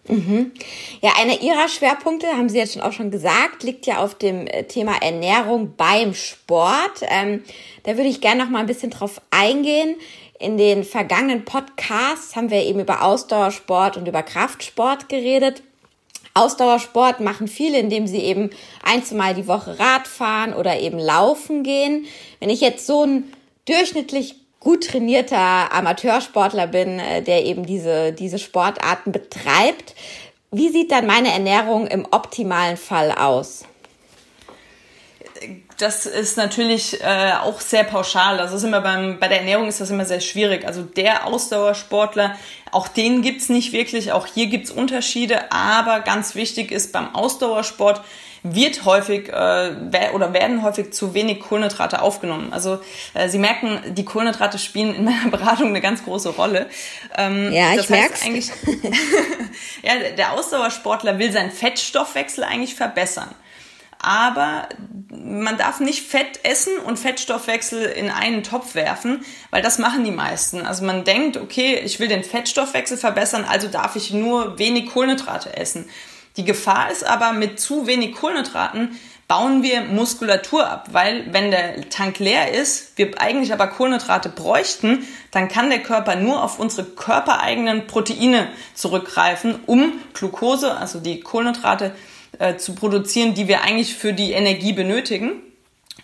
Mhm. 0.08 0.52
Ja, 1.02 1.14
einer 1.20 1.42
Ihrer 1.42 1.68
Schwerpunkte, 1.68 2.28
haben 2.28 2.50
Sie 2.50 2.58
jetzt 2.58 2.74
schon 2.74 2.84
auch 2.84 2.92
schon 2.92 3.10
gesagt, 3.10 3.64
liegt 3.64 3.88
ja 3.88 3.98
auf 3.98 4.16
dem 4.16 4.46
äh, 4.48 4.64
Thema 4.64 5.02
Ernährung 5.02 5.74
beim 5.76 6.14
Sport. 6.14 7.02
Ähm, 7.10 7.44
da 7.84 7.98
würde 7.98 8.10
ich 8.10 8.22
gerne 8.22 8.44
noch 8.44 8.52
mal 8.52 8.60
ein 8.60 8.68
bisschen 8.68 8.92
drauf 8.92 9.20
eingehen. 9.32 9.96
In 10.38 10.58
den 10.58 10.84
vergangenen 10.84 11.46
Podcasts 11.46 12.36
haben 12.36 12.52
wir 12.52 12.62
eben 12.64 12.80
über 12.80 13.04
Ausdauersport 13.04 13.98
und 13.98 14.08
über 14.08 14.22
Kraftsport 14.22 15.10
geredet. 15.10 15.64
Ausdauersport 16.34 17.22
machen 17.22 17.48
viele, 17.48 17.80
indem 17.80 18.08
sie 18.08 18.20
eben 18.20 18.50
ein, 18.84 19.04
zwei 19.04 19.16
Mal 19.16 19.34
die 19.34 19.48
Woche 19.48 19.80
Rad 19.80 20.06
fahren 20.06 20.54
oder 20.54 20.80
eben 20.80 21.00
laufen 21.00 21.64
gehen. 21.64 22.06
Wenn 22.40 22.50
ich 22.50 22.60
jetzt 22.60 22.86
so 22.86 23.06
ein 23.06 23.34
durchschnittlich 23.66 24.36
gut 24.66 24.88
trainierter 24.88 25.72
Amateursportler 25.72 26.68
bin, 26.68 27.00
äh, 27.00 27.22
der 27.22 27.46
eben 27.46 27.66
diese, 27.66 28.12
diese 28.12 28.40
Sportarten 28.40 29.14
betreibt. 29.14 29.96
Wie 30.52 30.70
sieht 30.70 30.92
dann 30.92 31.06
meine 31.06 31.32
Ernährung 31.32 31.88
im 31.88 32.06
optimalen 32.12 32.76
Fall 32.76 33.12
aus? 33.12 33.64
das 35.78 36.06
ist 36.06 36.38
natürlich 36.38 37.02
äh, 37.02 37.34
auch 37.42 37.60
sehr 37.60 37.84
pauschal. 37.84 38.38
Das 38.38 38.54
ist 38.54 38.64
immer 38.64 38.82
beim, 38.82 39.20
bei 39.20 39.28
der 39.28 39.40
Ernährung 39.40 39.68
ist 39.68 39.82
das 39.82 39.90
immer 39.90 40.06
sehr 40.06 40.22
schwierig. 40.22 40.66
Also 40.66 40.84
der 40.84 41.28
Ausdauersportler, 41.28 42.38
auch 42.72 42.88
den 42.88 43.22
gibt's 43.22 43.50
nicht 43.50 43.74
wirklich. 43.74 44.12
Auch 44.12 44.26
hier 44.26 44.48
gibt's 44.48 44.72
Unterschiede. 44.72 45.52
Aber 45.52 46.00
ganz 46.00 46.36
wichtig 46.36 46.72
ist 46.72 46.94
beim 46.94 47.14
Ausdauersport, 47.14 48.02
wird 48.48 48.86
häufig 48.86 49.30
äh, 49.30 49.72
oder 50.14 50.34
werden 50.34 50.62
häufig 50.62 50.94
zu 50.94 51.16
wenig 51.16 51.40
Kohlenhydrate 51.40 52.02
aufgenommen. 52.02 52.54
Also 52.54 52.80
äh, 53.16 53.28
Sie 53.28 53.40
merken, 53.40 53.80
die 53.96 54.06
Kohlenhydrate 54.06 54.60
spielen 54.60 54.94
in 54.94 55.04
meiner 55.04 55.30
Beratung 55.32 55.70
eine 55.70 55.82
ganz 55.82 56.04
große 56.04 56.30
Rolle. 56.30 56.68
Ähm, 57.18 57.52
ja, 57.52 57.74
ich 57.74 57.90
merke 57.90 58.24
eigentlich. 58.24 58.52
ja, 59.82 59.94
der 60.16 60.34
Ausdauersportler 60.34 61.18
will 61.18 61.32
seinen 61.32 61.52
Fettstoffwechsel 61.52 62.44
eigentlich 62.44 62.76
verbessern. 62.76 63.34
Aber 63.98 64.70
man 65.10 65.58
darf 65.58 65.80
nicht 65.80 66.08
Fett 66.08 66.42
essen 66.44 66.78
und 66.78 67.00
Fettstoffwechsel 67.00 67.86
in 67.86 68.12
einen 68.12 68.44
Topf 68.44 68.76
werfen, 68.76 69.26
weil 69.50 69.64
das 69.64 69.80
machen 69.80 70.04
die 70.04 70.12
meisten. 70.12 70.68
Also 70.68 70.86
man 70.86 71.04
denkt, 71.04 71.38
okay, 71.38 71.82
ich 71.84 72.00
will 72.00 72.08
den 72.08 72.24
Fettstoffwechsel 72.24 72.98
verbessern, 72.98 73.46
also 73.50 73.68
darf 73.68 73.96
ich 73.96 74.12
nur 74.12 74.60
wenig 74.60 74.92
Kohlenhydrate 74.92 75.58
essen. 75.58 75.90
Die 76.38 76.46
Gefahr 76.46 76.92
ist 76.92 77.06
aber, 77.06 77.34
mit 77.34 77.60
zu 77.60 77.88
wenig 77.88 78.14
Kohlenhydraten 78.14 79.00
bauen 79.28 79.64
wir 79.64 79.82
Muskulatur 79.82 80.70
ab, 80.70 80.90
weil 80.92 81.34
wenn 81.34 81.50
der 81.50 81.90
Tank 81.90 82.20
leer 82.20 82.52
ist, 82.52 82.98
wir 82.98 83.20
eigentlich 83.20 83.54
aber 83.54 83.68
Kohlenhydrate 83.68 84.30
bräuchten, 84.30 85.08
dann 85.32 85.48
kann 85.48 85.70
der 85.70 85.82
Körper 85.82 86.16
nur 86.16 86.44
auf 86.44 86.60
unsere 86.60 86.86
körpereigenen 86.86 87.88
Proteine 87.88 88.50
zurückgreifen, 88.76 89.60
um 89.66 89.94
Glucose, 90.14 90.76
also 90.78 91.00
die 91.00 91.22
Kohlenhydrate, 91.22 91.96
äh, 92.38 92.58
zu 92.58 92.76
produzieren, 92.76 93.34
die 93.34 93.48
wir 93.48 93.62
eigentlich 93.62 93.96
für 93.96 94.14
die 94.14 94.34
Energie 94.34 94.74
benötigen. 94.74 95.42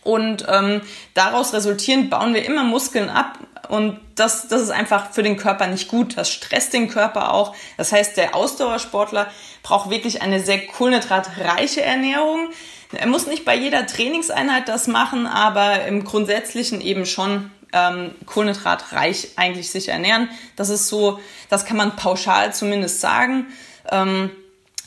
Und 0.04 0.46
ähm, 0.50 0.82
daraus 1.14 1.54
resultierend 1.54 2.10
bauen 2.10 2.34
wir 2.34 2.44
immer 2.46 2.64
Muskeln 2.64 3.10
ab 3.10 3.38
und 3.72 4.02
das, 4.16 4.50
das 4.50 4.64
ist 4.64 4.70
einfach 4.70 5.12
für 5.12 5.24
den 5.24 5.38
Körper 5.38 5.66
nicht 5.66 5.88
gut. 5.88 6.18
Das 6.18 6.30
stresst 6.30 6.74
den 6.74 6.90
Körper 6.90 7.34
auch. 7.34 7.56
Das 7.78 7.94
heißt, 7.94 8.18
der 8.18 8.36
Ausdauersportler 8.36 9.28
braucht 9.64 9.90
wirklich 9.90 10.22
eine 10.22 10.42
sehr 10.42 10.68
kohlenhydratreiche 10.68 11.82
Ernährung. 11.82 12.50
Er 12.92 13.08
muss 13.08 13.28
nicht 13.28 13.46
bei 13.46 13.56
jeder 13.56 13.88
Trainingseinheit 13.88 14.68
das 14.68 14.88
machen, 14.88 15.26
aber 15.26 15.86
im 15.86 16.04
Grundsätzlichen 16.04 16.82
eben 16.82 17.06
schon 17.06 17.50
ähm, 17.72 18.14
kohlenhydratreich 18.26 19.30
eigentlich 19.38 19.72
sich 19.72 19.88
ernähren. 19.88 20.28
Das 20.58 20.68
ist 20.68 20.90
so, 20.90 21.22
das 21.48 21.64
kann 21.64 21.78
man 21.78 21.96
pauschal 21.96 22.54
zumindest 22.54 23.00
sagen. 23.00 23.46
Ähm, 23.90 24.32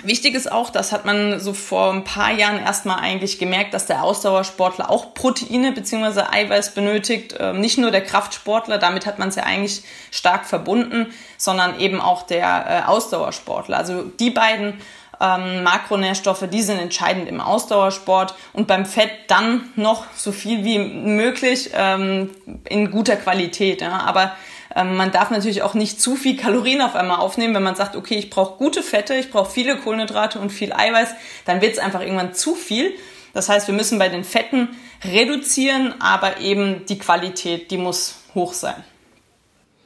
Wichtig 0.03 0.35
ist 0.35 0.51
auch, 0.51 0.71
das 0.71 0.93
hat 0.93 1.05
man 1.05 1.39
so 1.39 1.53
vor 1.53 1.93
ein 1.93 2.05
paar 2.05 2.33
Jahren 2.33 2.59
erstmal 2.59 2.99
eigentlich 2.99 3.39
gemerkt, 3.39 3.75
dass 3.75 3.87
der 3.87 4.03
Ausdauersportler 4.03 4.91
auch 4.91 5.15
Proteine 5.15 5.73
bzw. 5.73 6.23
Eiweiß 6.31 6.75
benötigt. 6.75 7.37
Ähm, 7.39 7.61
nicht 7.61 7.79
nur 7.79 7.91
der 7.91 8.03
Kraftsportler, 8.03 8.79
damit 8.79 9.07
hat 9.07 9.19
man 9.19 9.29
es 9.29 9.37
ja 9.37 9.45
eigentlich 9.45 9.83
stark 10.11 10.47
verbunden, 10.47 11.07
sondern 11.39 11.79
eben 11.79 12.01
auch 12.01 12.23
der 12.23 12.67
äh, 12.85 12.89
Ausdauersportler. 12.89 13.79
Also 13.79 14.03
die 14.03 14.31
beiden 14.31 14.81
ähm, 15.21 15.63
Makronährstoffe, 15.63 16.45
die 16.51 16.63
sind 16.63 16.79
entscheidend 16.79 17.29
im 17.29 17.41
Ausdauersport 17.41 18.35
und 18.53 18.67
beim 18.67 18.87
Fett 18.87 19.11
dann 19.29 19.71
noch 19.77 20.07
so 20.17 20.33
viel 20.33 20.65
wie 20.65 20.79
möglich 20.79 21.71
ähm, 21.73 22.31
in 22.69 22.91
guter 22.91 23.17
Qualität. 23.17 23.81
Ja. 23.81 24.01
Aber 24.01 24.33
ähm, 24.75 24.97
man 24.97 25.13
darf 25.13 25.31
natürlich 25.31 25.63
auch 25.63 25.75
nicht 25.75 26.01
zu 26.01 26.17
viel 26.17 26.37
Kalorien 26.37 26.81
auf 26.81 26.95
einmal 26.95 27.19
aufnehmen. 27.19 27.55
Wenn 27.55 27.63
man 27.63 27.77
sagt, 27.77 27.97
okay, 27.97 28.17
ich 28.17 28.31
brauche 28.31 28.57
gute 28.59 28.83
Fette, 28.83 29.15
ich 29.15 29.31
brauche 29.31 29.51
viele 29.51 29.77
Kohlenhydrate 29.77 30.41
und 30.41 30.51
viel 30.51 30.73
Eiweiß, 30.73 31.11
dann 31.45 31.61
wird 31.61 31.75
es 31.75 31.79
einfach 31.79 32.01
irgendwann 32.01 32.35
zu 32.35 32.55
viel. 32.55 32.93
Das 33.33 33.49
heißt, 33.49 33.67
wir 33.67 33.75
müssen 33.75 33.99
bei 33.99 34.09
den 34.09 34.25
Fetten 34.25 34.69
reduzieren, 35.05 35.95
aber 36.01 36.41
eben 36.41 36.87
die 36.87 36.99
Qualität, 36.99 37.71
die 37.71 37.79
muss 37.79 38.17
hoch 38.35 38.53
sein. 38.53 38.83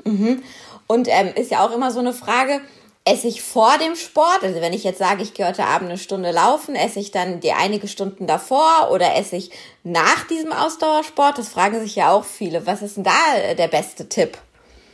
Mhm. 0.05 0.43
Und 0.87 1.09
ähm, 1.11 1.33
ist 1.35 1.51
ja 1.51 1.67
auch 1.67 1.75
immer 1.75 1.91
so 1.91 1.99
eine 1.99 2.13
Frage, 2.13 2.61
esse 3.05 3.27
ich 3.27 3.43
vor 3.43 3.79
dem 3.79 3.95
Sport, 3.95 4.43
also 4.43 4.61
wenn 4.61 4.73
ich 4.73 4.85
jetzt 4.85 4.99
sage, 4.99 5.23
ich 5.23 5.33
gehe 5.33 5.47
heute 5.47 5.65
Abend 5.65 5.89
eine 5.89 5.99
Stunde 5.99 6.31
laufen, 6.31 6.75
esse 6.75 7.01
ich 7.01 7.11
dann 7.11 7.41
die 7.41 7.53
einige 7.53 7.89
Stunden 7.89 8.27
davor 8.27 8.91
oder 8.91 9.17
esse 9.17 9.37
ich 9.37 9.51
nach 9.83 10.27
diesem 10.27 10.53
Ausdauersport? 10.53 11.39
Das 11.39 11.49
fragen 11.49 11.81
sich 11.81 11.97
ja 11.97 12.11
auch 12.11 12.25
viele. 12.25 12.67
Was 12.67 12.83
ist 12.83 12.97
denn 12.97 13.05
da 13.05 13.55
der 13.55 13.69
beste 13.69 14.09
Tipp? 14.09 14.39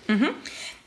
Mhm. 0.07 0.31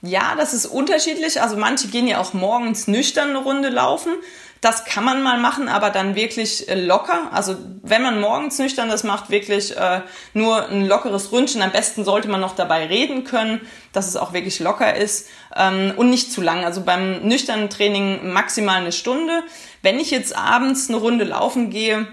Ja, 0.02 0.36
das 0.38 0.54
ist 0.54 0.68
unterschiedlich. 0.68 1.42
Also 1.42 1.58
manche 1.58 1.88
gehen 1.88 2.08
ja 2.08 2.20
auch 2.20 2.34
morgens 2.34 2.88
nüchtern 2.88 3.30
eine 3.30 3.40
Runde 3.40 3.70
laufen. 3.70 4.14
Das 4.62 4.86
kann 4.86 5.04
man 5.04 5.22
mal 5.22 5.38
machen, 5.40 5.70
aber 5.70 5.92
dann 5.92 6.16
wirklich 6.16 6.68
äh, 6.68 6.80
locker. 6.80 7.32
Also 7.32 7.56
wenn 7.84 8.02
man 8.02 8.20
morgens 8.20 8.58
nüchtern 8.58 8.90
das 8.90 9.04
macht, 9.04 9.30
wirklich 9.30 9.78
äh, 9.78 10.02
nur 10.34 10.68
ein 10.70 10.88
lockeres 10.88 11.32
Ründchen. 11.32 11.62
Am 11.62 11.72
besten 11.72 12.04
sollte 12.04 12.28
man 12.28 12.42
noch 12.42 12.56
dabei 12.56 12.88
reden 12.88 13.24
können, 13.24 13.62
dass 13.92 14.08
es 14.08 14.16
auch 14.16 14.34
wirklich 14.34 14.60
locker 14.60 14.96
ist 14.96 15.28
ähm, 15.56 15.94
und 15.96 16.10
nicht 16.10 16.32
zu 16.32 16.42
lang. 16.42 16.66
Also 16.66 16.82
beim 16.82 17.22
nüchternen 17.28 17.70
Training 17.70 18.32
maximal 18.32 18.78
eine 18.78 18.92
Stunde. 18.92 19.44
Wenn 19.84 20.00
ich 20.00 20.10
jetzt 20.10 20.36
abends 20.36 20.90
eine 20.90 20.98
Runde 20.98 21.26
laufen 21.26 21.70
gehe, 21.70 22.08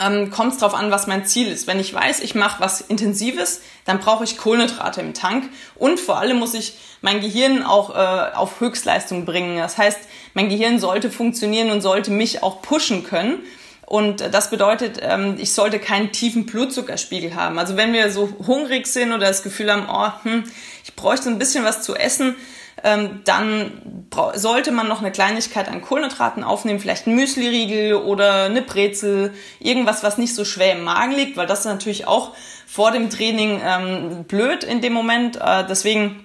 ähm, 0.00 0.30
kommt 0.30 0.52
es 0.52 0.58
darauf 0.58 0.74
an, 0.74 0.90
was 0.90 1.06
mein 1.06 1.26
Ziel 1.26 1.48
ist. 1.48 1.66
Wenn 1.66 1.78
ich 1.78 1.92
weiß, 1.92 2.20
ich 2.20 2.34
mache 2.34 2.60
was 2.60 2.80
Intensives, 2.80 3.60
dann 3.84 4.00
brauche 4.00 4.24
ich 4.24 4.38
Kohlenhydrate 4.38 5.00
im 5.00 5.14
Tank 5.14 5.48
und 5.76 6.00
vor 6.00 6.18
allem 6.18 6.38
muss 6.38 6.54
ich 6.54 6.78
mein 7.02 7.20
Gehirn 7.20 7.62
auch 7.62 7.90
äh, 7.90 8.34
auf 8.34 8.60
Höchstleistung 8.60 9.24
bringen. 9.24 9.56
Das 9.58 9.78
heißt, 9.78 9.98
mein 10.34 10.48
Gehirn 10.48 10.78
sollte 10.78 11.10
funktionieren 11.10 11.70
und 11.70 11.80
sollte 11.80 12.10
mich 12.10 12.42
auch 12.42 12.62
pushen 12.62 13.04
können. 13.04 13.40
Und 13.86 14.20
das 14.20 14.50
bedeutet, 14.50 15.00
ähm, 15.02 15.36
ich 15.38 15.52
sollte 15.52 15.80
keinen 15.80 16.12
tiefen 16.12 16.46
Blutzuckerspiegel 16.46 17.34
haben. 17.34 17.58
Also 17.58 17.76
wenn 17.76 17.92
wir 17.92 18.12
so 18.12 18.32
hungrig 18.46 18.86
sind 18.86 19.12
oder 19.12 19.26
das 19.26 19.42
Gefühl 19.42 19.72
haben, 19.72 19.88
oh, 19.90 20.12
hm, 20.22 20.44
ich 20.84 20.94
bräuchte 20.94 21.28
ein 21.28 21.38
bisschen 21.38 21.64
was 21.64 21.82
zu 21.82 21.96
essen, 21.96 22.36
ähm, 22.84 23.20
dann 23.24 24.06
sollte 24.34 24.72
man 24.72 24.88
noch 24.88 25.00
eine 25.00 25.12
Kleinigkeit 25.12 25.68
an 25.68 25.82
Kohlenhydraten 25.82 26.44
aufnehmen, 26.44 26.80
vielleicht 26.80 27.06
ein 27.06 27.14
Müsli-Riegel 27.14 27.94
oder 27.94 28.44
eine 28.44 28.62
Brezel, 28.62 29.32
irgendwas, 29.58 30.02
was 30.02 30.18
nicht 30.18 30.34
so 30.34 30.44
schwer 30.44 30.72
im 30.72 30.84
Magen 30.84 31.12
liegt, 31.12 31.36
weil 31.36 31.46
das 31.46 31.60
ist 31.60 31.66
natürlich 31.66 32.06
auch 32.06 32.32
vor 32.66 32.90
dem 32.92 33.10
Training 33.10 33.60
ähm, 33.64 34.24
blöd 34.24 34.64
in 34.64 34.80
dem 34.80 34.92
Moment. 34.92 35.36
Äh, 35.36 35.64
deswegen 35.68 36.24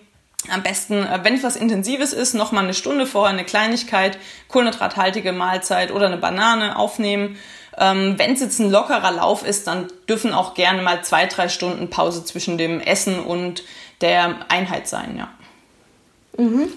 am 0.51 0.63
besten, 0.63 1.03
äh, 1.05 1.19
wenn 1.23 1.35
es 1.35 1.43
was 1.43 1.55
Intensives 1.55 2.13
ist, 2.13 2.33
noch 2.33 2.51
mal 2.51 2.63
eine 2.63 2.73
Stunde 2.73 3.05
vorher 3.05 3.33
eine 3.33 3.45
Kleinigkeit, 3.45 4.17
kohlenhydrathaltige 4.47 5.31
Mahlzeit 5.31 5.91
oder 5.91 6.07
eine 6.07 6.17
Banane 6.17 6.77
aufnehmen 6.77 7.37
Ähm, 7.77 8.17
Wenn 8.17 8.31
es 8.33 8.39
jetzt 8.39 8.59
ein 8.59 8.71
lockerer 8.71 9.11
Lauf 9.11 9.45
ist, 9.45 9.67
dann 9.67 9.87
dürfen 10.07 10.33
auch 10.33 10.53
gerne 10.53 10.81
mal 10.81 11.03
zwei, 11.03 11.25
drei 11.25 11.49
Stunden 11.49 11.89
Pause 11.89 12.23
zwischen 12.23 12.57
dem 12.57 12.79
Essen 12.79 13.19
und 13.19 13.63
der 13.99 14.45
Einheit 14.47 14.87
sein, 14.87 15.17
ja. 15.17 15.27
Mhm. 16.37 16.69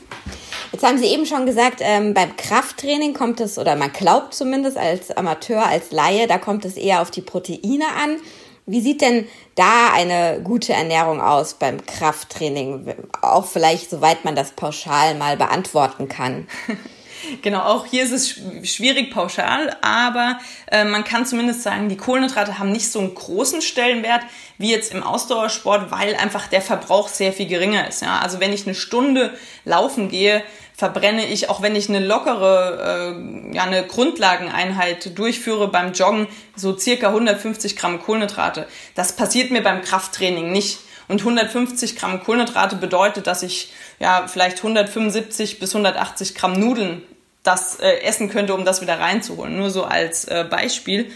Jetzt 0.72 0.84
haben 0.84 0.98
Sie 0.98 1.06
eben 1.06 1.24
schon 1.24 1.46
gesagt, 1.46 1.80
ähm, 1.80 2.12
beim 2.12 2.36
Krafttraining 2.36 3.14
kommt 3.14 3.40
es, 3.40 3.58
oder 3.58 3.74
man 3.74 3.92
glaubt 3.92 4.34
zumindest 4.34 4.76
als 4.76 5.10
Amateur, 5.10 5.66
als 5.66 5.92
Laie, 5.92 6.26
da 6.26 6.38
kommt 6.38 6.64
es 6.64 6.76
eher 6.76 7.00
auf 7.00 7.10
die 7.10 7.22
Proteine 7.22 7.86
an. 8.00 8.18
Wie 8.66 8.82
sieht 8.82 9.00
denn 9.00 9.26
da 9.54 9.92
eine 9.94 10.42
gute 10.44 10.74
Ernährung 10.74 11.22
aus 11.22 11.54
beim 11.54 11.84
Krafttraining? 11.86 12.94
Auch 13.22 13.46
vielleicht, 13.46 13.88
soweit 13.88 14.26
man 14.26 14.36
das 14.36 14.50
pauschal 14.50 15.14
mal 15.14 15.38
beantworten 15.38 16.08
kann. 16.08 16.46
Genau, 17.42 17.60
auch 17.60 17.86
hier 17.86 18.04
ist 18.04 18.12
es 18.12 18.40
schwierig 18.68 19.10
pauschal, 19.10 19.76
aber 19.80 20.38
äh, 20.70 20.84
man 20.84 21.04
kann 21.04 21.26
zumindest 21.26 21.62
sagen, 21.62 21.88
die 21.88 21.96
Kohlenhydrate 21.96 22.58
haben 22.58 22.72
nicht 22.72 22.90
so 22.90 22.98
einen 23.00 23.14
großen 23.14 23.62
Stellenwert 23.62 24.22
wie 24.58 24.70
jetzt 24.70 24.92
im 24.92 25.02
Ausdauersport, 25.02 25.90
weil 25.90 26.14
einfach 26.16 26.48
der 26.48 26.62
Verbrauch 26.62 27.08
sehr 27.08 27.32
viel 27.32 27.46
geringer 27.46 27.88
ist. 27.88 28.02
Ja? 28.02 28.18
Also 28.18 28.40
wenn 28.40 28.52
ich 28.52 28.66
eine 28.66 28.74
Stunde 28.74 29.32
laufen 29.64 30.08
gehe, 30.08 30.42
verbrenne 30.78 31.26
ich, 31.26 31.50
auch 31.50 31.60
wenn 31.60 31.74
ich 31.74 31.88
eine 31.88 31.98
lockere, 31.98 33.14
äh, 33.50 33.54
ja, 33.54 33.64
eine 33.64 33.84
Grundlageneinheit 33.84 35.18
durchführe 35.18 35.68
beim 35.68 35.92
Joggen, 35.92 36.28
so 36.54 36.78
circa 36.78 37.08
150 37.08 37.76
Gramm 37.76 38.00
Kohlenhydrate. 38.00 38.68
Das 38.94 39.16
passiert 39.16 39.50
mir 39.50 39.62
beim 39.62 39.82
Krafttraining 39.82 40.52
nicht. 40.52 40.78
Und 41.08 41.20
150 41.20 41.96
Gramm 41.96 42.22
Kohlenhydrate 42.22 42.76
bedeutet, 42.76 43.26
dass 43.26 43.42
ich 43.42 43.72
ja 43.98 44.26
vielleicht 44.28 44.58
175 44.58 45.58
bis 45.58 45.74
180 45.74 46.34
Gramm 46.34 46.52
Nudeln 46.60 47.02
das 47.42 47.80
äh, 47.80 48.00
essen 48.02 48.28
könnte, 48.28 48.54
um 48.54 48.64
das 48.64 48.82
wieder 48.82 49.00
reinzuholen. 49.00 49.56
Nur 49.56 49.70
so 49.70 49.84
als 49.84 50.26
äh, 50.26 50.44
Beispiel 50.48 51.10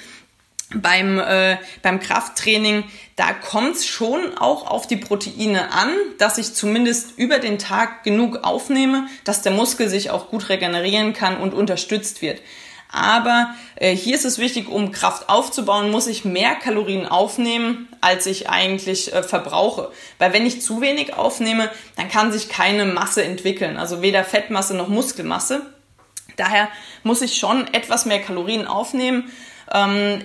beim, 0.74 1.18
äh, 1.18 1.58
beim 1.82 2.00
Krafttraining, 2.00 2.84
da 3.16 3.32
kommt 3.32 3.76
es 3.76 3.86
schon 3.86 4.38
auch 4.38 4.66
auf 4.66 4.86
die 4.86 4.96
Proteine 4.96 5.72
an, 5.72 5.90
dass 6.18 6.38
ich 6.38 6.54
zumindest 6.54 7.18
über 7.18 7.38
den 7.38 7.58
Tag 7.58 8.04
genug 8.04 8.44
aufnehme, 8.44 9.06
dass 9.24 9.42
der 9.42 9.52
Muskel 9.52 9.88
sich 9.88 10.10
auch 10.10 10.30
gut 10.30 10.48
regenerieren 10.48 11.12
kann 11.12 11.36
und 11.36 11.52
unterstützt 11.52 12.22
wird. 12.22 12.40
Aber 12.92 13.54
äh, 13.76 13.96
hier 13.96 14.14
ist 14.14 14.26
es 14.26 14.38
wichtig, 14.38 14.68
um 14.68 14.92
Kraft 14.92 15.30
aufzubauen, 15.30 15.90
muss 15.90 16.06
ich 16.06 16.26
mehr 16.26 16.54
Kalorien 16.54 17.06
aufnehmen, 17.06 17.88
als 18.02 18.26
ich 18.26 18.50
eigentlich 18.50 19.14
äh, 19.14 19.22
verbrauche. 19.22 19.90
Weil 20.18 20.34
wenn 20.34 20.44
ich 20.44 20.60
zu 20.60 20.82
wenig 20.82 21.14
aufnehme, 21.14 21.70
dann 21.96 22.10
kann 22.10 22.30
sich 22.30 22.50
keine 22.50 22.84
Masse 22.84 23.24
entwickeln. 23.24 23.78
Also 23.78 24.02
weder 24.02 24.24
Fettmasse 24.24 24.74
noch 24.74 24.88
Muskelmasse. 24.88 25.62
Daher 26.36 26.68
muss 27.02 27.22
ich 27.22 27.38
schon 27.38 27.66
etwas 27.72 28.04
mehr 28.04 28.20
Kalorien 28.20 28.66
aufnehmen. 28.66 29.32
Ähm, 29.72 30.22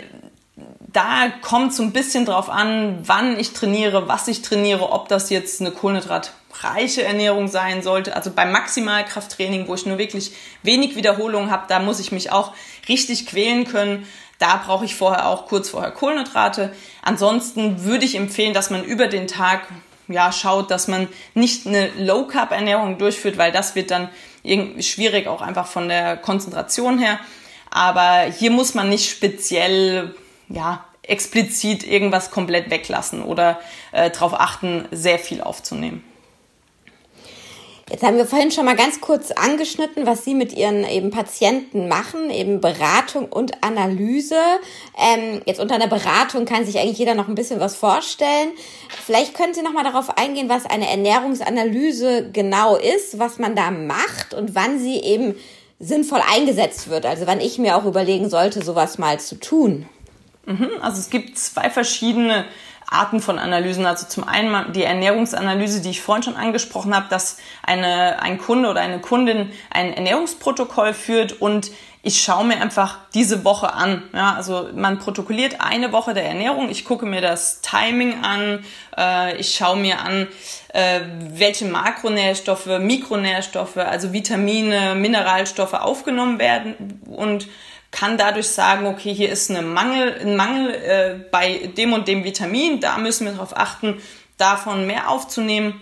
da 0.91 1.29
kommt 1.41 1.73
so 1.73 1.83
ein 1.83 1.93
bisschen 1.93 2.25
drauf 2.25 2.49
an, 2.49 2.99
wann 3.03 3.39
ich 3.39 3.53
trainiere, 3.53 4.07
was 4.09 4.27
ich 4.27 4.41
trainiere, 4.41 4.91
ob 4.91 5.07
das 5.07 5.29
jetzt 5.29 5.61
eine 5.61 5.71
kohlenhydratreiche 6.57 7.03
Ernährung 7.03 7.47
sein 7.47 7.81
sollte. 7.81 8.15
Also 8.15 8.31
beim 8.31 8.51
Maximalkrafttraining, 8.51 9.67
wo 9.67 9.75
ich 9.75 9.85
nur 9.85 9.97
wirklich 9.97 10.31
wenig 10.63 10.95
Wiederholungen 10.95 11.51
habe, 11.51 11.65
da 11.67 11.79
muss 11.79 11.99
ich 11.99 12.11
mich 12.11 12.31
auch 12.31 12.53
richtig 12.87 13.25
quälen 13.27 13.65
können. 13.65 14.07
Da 14.39 14.61
brauche 14.63 14.85
ich 14.85 14.95
vorher 14.95 15.27
auch 15.27 15.47
kurz 15.47 15.69
vorher 15.69 15.91
Kohlenhydrate. 15.91 16.73
Ansonsten 17.01 17.83
würde 17.83 18.05
ich 18.05 18.15
empfehlen, 18.15 18.53
dass 18.53 18.69
man 18.69 18.83
über 18.83 19.07
den 19.07 19.27
Tag 19.27 19.67
ja, 20.07 20.31
schaut, 20.31 20.71
dass 20.71 20.87
man 20.87 21.07
nicht 21.33 21.67
eine 21.67 21.89
Low-Carb-Ernährung 21.97 22.97
durchführt, 22.97 23.37
weil 23.37 23.51
das 23.51 23.75
wird 23.75 23.91
dann 23.91 24.09
irgendwie 24.43 24.83
schwierig, 24.83 25.27
auch 25.27 25.41
einfach 25.41 25.67
von 25.67 25.89
der 25.89 26.17
Konzentration 26.17 26.99
her. 26.99 27.19
Aber 27.69 28.21
hier 28.31 28.51
muss 28.51 28.73
man 28.73 28.89
nicht 28.89 29.09
speziell 29.09 30.15
ja, 30.47 30.85
explizit 31.01 31.83
irgendwas 31.83 32.31
komplett 32.31 32.69
weglassen 32.69 33.21
oder 33.21 33.59
äh, 33.91 34.09
darauf 34.09 34.39
achten, 34.39 34.85
sehr 34.91 35.19
viel 35.19 35.41
aufzunehmen. 35.41 36.03
Jetzt 37.89 38.03
haben 38.03 38.17
wir 38.17 38.25
vorhin 38.25 38.51
schon 38.51 38.65
mal 38.65 38.75
ganz 38.75 38.99
kurz 38.99 39.31
angeschnitten, 39.31 40.05
was 40.05 40.25
Sie 40.25 40.35
mit 40.35 40.51
Ihren 40.51 40.83
eben 40.83 41.09
Patienten 41.09 41.87
machen, 41.87 42.29
eben 42.29 42.59
Beratung 42.59 43.27
und 43.29 43.63
Analyse. 43.63 44.35
Ähm, 44.97 45.41
jetzt 45.45 45.61
unter 45.61 45.75
einer 45.75 45.87
Beratung 45.87 46.43
kann 46.43 46.65
sich 46.65 46.79
eigentlich 46.79 46.97
jeder 46.97 47.15
noch 47.15 47.29
ein 47.29 47.35
bisschen 47.35 47.61
was 47.61 47.77
vorstellen. 47.77 48.49
Vielleicht 49.05 49.35
können 49.35 49.53
Sie 49.53 49.61
noch 49.61 49.71
mal 49.71 49.85
darauf 49.85 50.17
eingehen, 50.17 50.49
was 50.49 50.65
eine 50.65 50.89
Ernährungsanalyse 50.89 52.29
genau 52.33 52.75
ist, 52.75 53.19
was 53.19 53.39
man 53.39 53.55
da 53.55 53.71
macht 53.71 54.33
und 54.33 54.53
wann 54.53 54.79
sie 54.79 54.99
eben 54.99 55.35
sinnvoll 55.79 56.21
eingesetzt 56.29 56.89
wird. 56.89 57.05
Also 57.05 57.25
wann 57.25 57.39
ich 57.39 57.57
mir 57.57 57.77
auch 57.77 57.85
überlegen 57.85 58.29
sollte, 58.29 58.65
sowas 58.65 58.97
mal 58.97 59.21
zu 59.21 59.39
tun. 59.39 59.85
Mhm, 60.45 60.71
also 60.81 60.99
es 60.99 61.09
gibt 61.09 61.37
zwei 61.37 61.69
verschiedene 61.69 62.45
Arten 62.89 63.19
von 63.19 63.37
Analysen. 63.37 63.85
Also 63.85 64.07
zum 64.07 64.27
einen 64.27 64.71
die 64.73 64.83
Ernährungsanalyse, 64.83 65.81
die 65.81 65.89
ich 65.89 66.01
vorhin 66.01 66.23
schon 66.23 66.37
angesprochen 66.37 66.95
habe, 66.95 67.07
dass 67.09 67.37
eine, 67.63 68.21
ein 68.21 68.37
Kunde 68.37 68.69
oder 68.69 68.81
eine 68.81 68.99
Kundin 68.99 69.51
ein 69.69 69.93
Ernährungsprotokoll 69.93 70.93
führt 70.93 71.41
und 71.41 71.71
ich 72.07 72.21
schaue 72.23 72.45
mir 72.45 72.61
einfach 72.61 72.99
diese 73.13 73.43
Woche 73.43 73.73
an. 73.73 74.03
Ja, 74.13 74.35
also 74.35 74.69
man 74.73 74.97
protokolliert 74.97 75.59
eine 75.59 75.91
Woche 75.91 76.13
der 76.13 76.23
Ernährung. 76.23 76.69
Ich 76.69 76.85
gucke 76.85 77.05
mir 77.05 77.19
das 77.19 77.59
Timing 77.59 78.23
an. 78.23 78.63
Äh, 78.95 79.35
ich 79.35 79.55
schaue 79.55 79.75
mir 79.75 79.99
an, 79.99 80.27
äh, 80.73 81.01
welche 81.31 81.65
Makronährstoffe, 81.65 82.67
Mikronährstoffe, 82.79 83.75
also 83.75 84.13
Vitamine, 84.13 84.95
Mineralstoffe 84.95 85.73
aufgenommen 85.73 86.39
werden 86.39 87.01
und 87.07 87.49
kann 87.91 88.17
dadurch 88.17 88.49
sagen, 88.49 88.85
okay, 88.85 89.13
hier 89.13 89.31
ist 89.31 89.49
eine 89.49 89.61
Mangel, 89.61 90.19
ein 90.19 90.35
Mangel 90.35 90.73
äh, 90.73 91.15
bei 91.31 91.71
dem 91.77 91.93
und 91.93 92.07
dem 92.07 92.23
Vitamin, 92.23 92.79
da 92.79 92.97
müssen 92.97 93.25
wir 93.25 93.33
darauf 93.33 93.55
achten, 93.55 94.01
davon 94.37 94.85
mehr 94.85 95.09
aufzunehmen. 95.09 95.81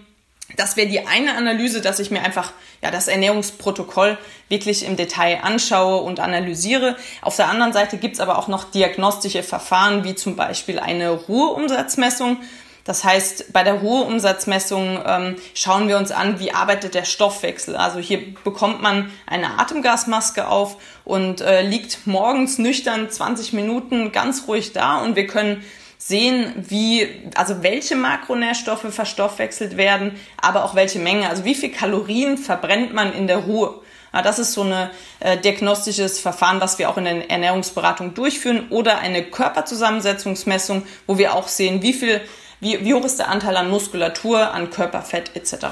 Das 0.57 0.77
wäre 0.77 0.87
die 0.87 1.05
eine 1.07 1.35
Analyse, 1.35 1.81
dass 1.81 1.99
ich 1.99 2.11
mir 2.11 2.21
einfach 2.21 2.53
ja, 2.81 2.91
das 2.91 3.07
Ernährungsprotokoll 3.07 4.17
wirklich 4.47 4.85
im 4.85 4.95
Detail 4.95 5.39
anschaue 5.41 6.01
und 6.01 6.19
analysiere. 6.19 6.95
Auf 7.21 7.35
der 7.35 7.49
anderen 7.49 7.73
Seite 7.73 7.97
gibt's 7.97 8.19
aber 8.19 8.37
auch 8.37 8.47
noch 8.47 8.65
diagnostische 8.65 9.41
Verfahren, 9.41 10.03
wie 10.03 10.13
zum 10.13 10.35
Beispiel 10.35 10.79
eine 10.79 11.09
Ruheumsatzmessung. 11.09 12.37
Das 12.85 13.03
heißt, 13.03 13.51
bei 13.51 13.63
der 13.63 13.73
Ruheumsatzmessung 13.73 14.99
ähm, 15.03 15.35
schauen 15.55 15.87
wir 15.87 15.97
uns 15.97 16.11
an, 16.11 16.39
wie 16.39 16.53
arbeitet 16.53 16.93
der 16.93 17.03
Stoffwechsel. 17.03 17.75
Also 17.75 17.97
hier 17.97 18.35
bekommt 18.43 18.81
man 18.81 19.11
eine 19.25 19.59
Atemgasmaske 19.59 20.47
auf 20.47 20.77
und 21.03 21.41
äh, 21.41 21.63
liegt 21.63 22.05
morgens 22.05 22.59
nüchtern 22.59 23.09
20 23.09 23.53
Minuten 23.53 24.11
ganz 24.11 24.47
ruhig 24.47 24.71
da 24.71 24.99
und 24.99 25.15
wir 25.15 25.25
können 25.25 25.63
sehen, 25.97 26.53
wie, 26.57 27.07
also 27.33 27.63
welche 27.63 27.95
Makronährstoffe 27.95 28.93
verstoffwechselt 28.93 29.77
werden, 29.77 30.19
aber 30.39 30.63
auch 30.63 30.75
welche 30.75 30.99
Menge, 30.99 31.27
also 31.27 31.43
wie 31.43 31.55
viel 31.55 31.71
Kalorien 31.71 32.37
verbrennt 32.37 32.93
man 32.93 33.11
in 33.13 33.25
der 33.25 33.37
Ruhe. 33.37 33.81
Ja, 34.13 34.21
das 34.21 34.37
ist 34.37 34.53
so 34.53 34.61
ein 34.61 34.89
äh, 35.21 35.37
diagnostisches 35.37 36.19
Verfahren, 36.19 36.61
was 36.61 36.77
wir 36.77 36.89
auch 36.89 36.97
in 36.97 37.05
der 37.05 37.31
Ernährungsberatung 37.31 38.13
durchführen 38.13 38.67
oder 38.69 38.99
eine 38.99 39.23
Körperzusammensetzungsmessung, 39.23 40.83
wo 41.07 41.17
wir 41.17 41.33
auch 41.33 41.47
sehen, 41.47 41.81
wie 41.81 41.93
viel 41.93 42.21
wie, 42.65 42.83
wie 42.83 42.95
hoch 42.95 43.05
ist 43.05 43.19
der 43.19 43.29
Anteil 43.29 43.55
an 43.57 43.69
Muskulatur, 43.69 44.51
an 44.51 44.71
Körperfett 44.71 45.35
etc. 45.35 45.67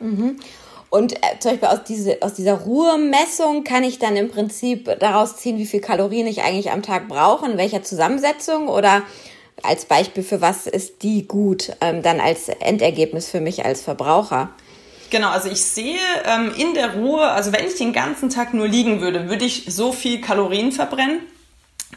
Mhm. 0.00 0.40
Und 0.88 1.12
äh, 1.16 1.38
zum 1.38 1.50
Beispiel 1.50 1.68
aus, 1.68 1.84
diese, 1.86 2.22
aus 2.22 2.32
dieser 2.32 2.54
Ruhemessung 2.54 3.64
kann 3.64 3.84
ich 3.84 3.98
dann 3.98 4.16
im 4.16 4.30
Prinzip 4.30 4.98
daraus 4.98 5.36
ziehen, 5.36 5.58
wie 5.58 5.66
viel 5.66 5.80
Kalorien 5.80 6.26
ich 6.26 6.42
eigentlich 6.42 6.70
am 6.70 6.82
Tag 6.82 7.08
brauche, 7.08 7.44
in 7.46 7.58
welcher 7.58 7.82
Zusammensetzung 7.82 8.68
oder 8.68 9.02
als 9.62 9.84
Beispiel 9.84 10.22
für 10.22 10.40
was 10.40 10.66
ist 10.66 11.02
die 11.02 11.26
gut, 11.26 11.72
ähm, 11.82 12.02
dann 12.02 12.20
als 12.20 12.48
Endergebnis 12.48 13.28
für 13.28 13.40
mich 13.40 13.66
als 13.66 13.82
Verbraucher. 13.82 14.50
Genau, 15.10 15.28
also 15.28 15.50
ich 15.50 15.62
sehe 15.62 15.98
ähm, 16.24 16.52
in 16.56 16.72
der 16.72 16.94
Ruhe, 16.94 17.22
also 17.22 17.52
wenn 17.52 17.66
ich 17.66 17.74
den 17.74 17.92
ganzen 17.92 18.30
Tag 18.30 18.54
nur 18.54 18.68
liegen 18.68 19.02
würde, 19.02 19.28
würde 19.28 19.44
ich 19.44 19.64
so 19.68 19.92
viel 19.92 20.22
Kalorien 20.22 20.72
verbrennen. 20.72 21.20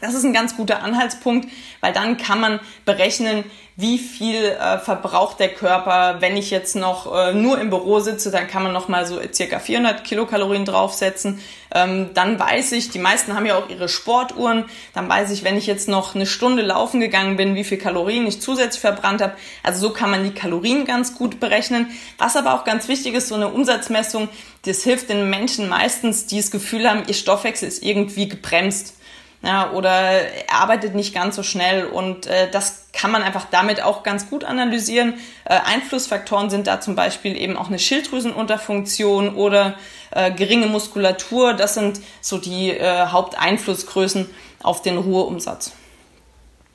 Das 0.02 0.14
ist 0.14 0.24
ein 0.24 0.32
ganz 0.32 0.56
guter 0.56 0.82
Anhaltspunkt, 0.82 1.48
weil 1.80 1.92
dann 1.92 2.16
kann 2.16 2.40
man 2.40 2.58
berechnen, 2.84 3.44
wie 3.76 3.98
viel 3.98 4.46
äh, 4.46 4.78
verbraucht 4.78 5.38
der 5.38 5.50
Körper. 5.50 6.16
Wenn 6.18 6.36
ich 6.36 6.50
jetzt 6.50 6.74
noch 6.74 7.14
äh, 7.16 7.32
nur 7.32 7.60
im 7.60 7.70
Büro 7.70 8.00
sitze, 8.00 8.32
dann 8.32 8.48
kann 8.48 8.64
man 8.64 8.72
noch 8.72 8.88
mal 8.88 9.06
so 9.06 9.20
circa 9.32 9.60
400 9.60 10.02
Kilokalorien 10.02 10.64
draufsetzen. 10.64 11.38
Ähm, 11.72 12.10
dann 12.14 12.36
weiß 12.36 12.72
ich, 12.72 12.90
die 12.90 12.98
meisten 12.98 13.36
haben 13.36 13.46
ja 13.46 13.56
auch 13.56 13.68
ihre 13.68 13.88
Sportuhren, 13.88 14.64
dann 14.92 15.08
weiß 15.08 15.30
ich, 15.30 15.44
wenn 15.44 15.56
ich 15.56 15.68
jetzt 15.68 15.88
noch 15.88 16.16
eine 16.16 16.26
Stunde 16.26 16.62
laufen 16.62 16.98
gegangen 16.98 17.36
bin, 17.36 17.54
wie 17.54 17.62
viel 17.62 17.78
Kalorien 17.78 18.26
ich 18.26 18.40
zusätzlich 18.40 18.80
verbrannt 18.80 19.22
habe. 19.22 19.34
Also 19.62 19.86
so 19.86 19.94
kann 19.94 20.10
man 20.10 20.24
die 20.24 20.34
Kalorien 20.34 20.84
ganz 20.84 21.14
gut 21.14 21.38
berechnen. 21.38 21.86
Was 22.18 22.34
aber 22.34 22.54
auch 22.54 22.64
ganz 22.64 22.88
wichtig 22.88 23.14
ist, 23.14 23.28
so 23.28 23.36
eine 23.36 23.50
Umsatzmessung, 23.50 24.28
das 24.66 24.82
hilft 24.82 25.10
den 25.10 25.30
Menschen 25.30 25.68
meistens, 25.68 26.26
die 26.26 26.38
das 26.38 26.50
Gefühl 26.50 26.90
haben, 26.90 27.04
ihr 27.06 27.14
Stoffwechsel 27.14 27.68
ist 27.68 27.84
irgendwie 27.84 28.28
gebremst. 28.28 28.94
Ja, 29.42 29.72
oder 29.72 29.90
er 29.90 30.54
arbeitet 30.54 30.94
nicht 30.94 31.14
ganz 31.14 31.34
so 31.34 31.42
schnell 31.42 31.86
und 31.86 32.26
äh, 32.26 32.48
das 32.50 32.86
kann 32.92 33.10
man 33.10 33.22
einfach 33.22 33.46
damit 33.50 33.82
auch 33.82 34.04
ganz 34.04 34.30
gut 34.30 34.44
analysieren. 34.44 35.14
Äh, 35.44 35.58
Einflussfaktoren 35.64 36.48
sind 36.48 36.68
da 36.68 36.80
zum 36.80 36.94
Beispiel 36.94 37.36
eben 37.36 37.56
auch 37.56 37.66
eine 37.66 37.80
Schilddrüsenunterfunktion 37.80 39.34
oder 39.34 39.74
äh, 40.12 40.30
geringe 40.30 40.66
Muskulatur. 40.66 41.54
Das 41.54 41.74
sind 41.74 42.00
so 42.20 42.38
die 42.38 42.70
äh, 42.70 43.06
Haupteinflussgrößen 43.06 44.30
auf 44.62 44.82
den 44.82 44.96
Ruheumsatz. 44.96 45.72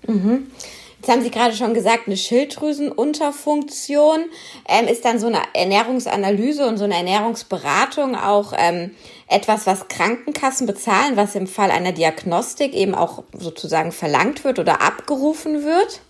Mhm. 0.05 0.51
Jetzt 0.99 1.09
haben 1.09 1.21
Sie 1.21 1.29
gerade 1.29 1.55
schon 1.55 1.75
gesagt, 1.75 2.07
eine 2.07 2.17
Schilddrüsenunterfunktion. 2.17 4.25
Ähm, 4.67 4.87
ist 4.87 5.05
dann 5.05 5.19
so 5.19 5.27
eine 5.27 5.41
Ernährungsanalyse 5.53 6.67
und 6.67 6.77
so 6.77 6.85
eine 6.85 6.95
Ernährungsberatung 6.95 8.15
auch 8.15 8.53
ähm, 8.57 8.95
etwas, 9.27 9.67
was 9.67 9.87
Krankenkassen 9.87 10.65
bezahlen, 10.65 11.15
was 11.15 11.35
im 11.35 11.45
Fall 11.45 11.69
einer 11.69 11.91
Diagnostik 11.91 12.73
eben 12.73 12.95
auch 12.95 13.23
sozusagen 13.33 13.91
verlangt 13.91 14.43
wird 14.43 14.57
oder 14.57 14.81
abgerufen 14.81 15.63
wird? 15.63 16.01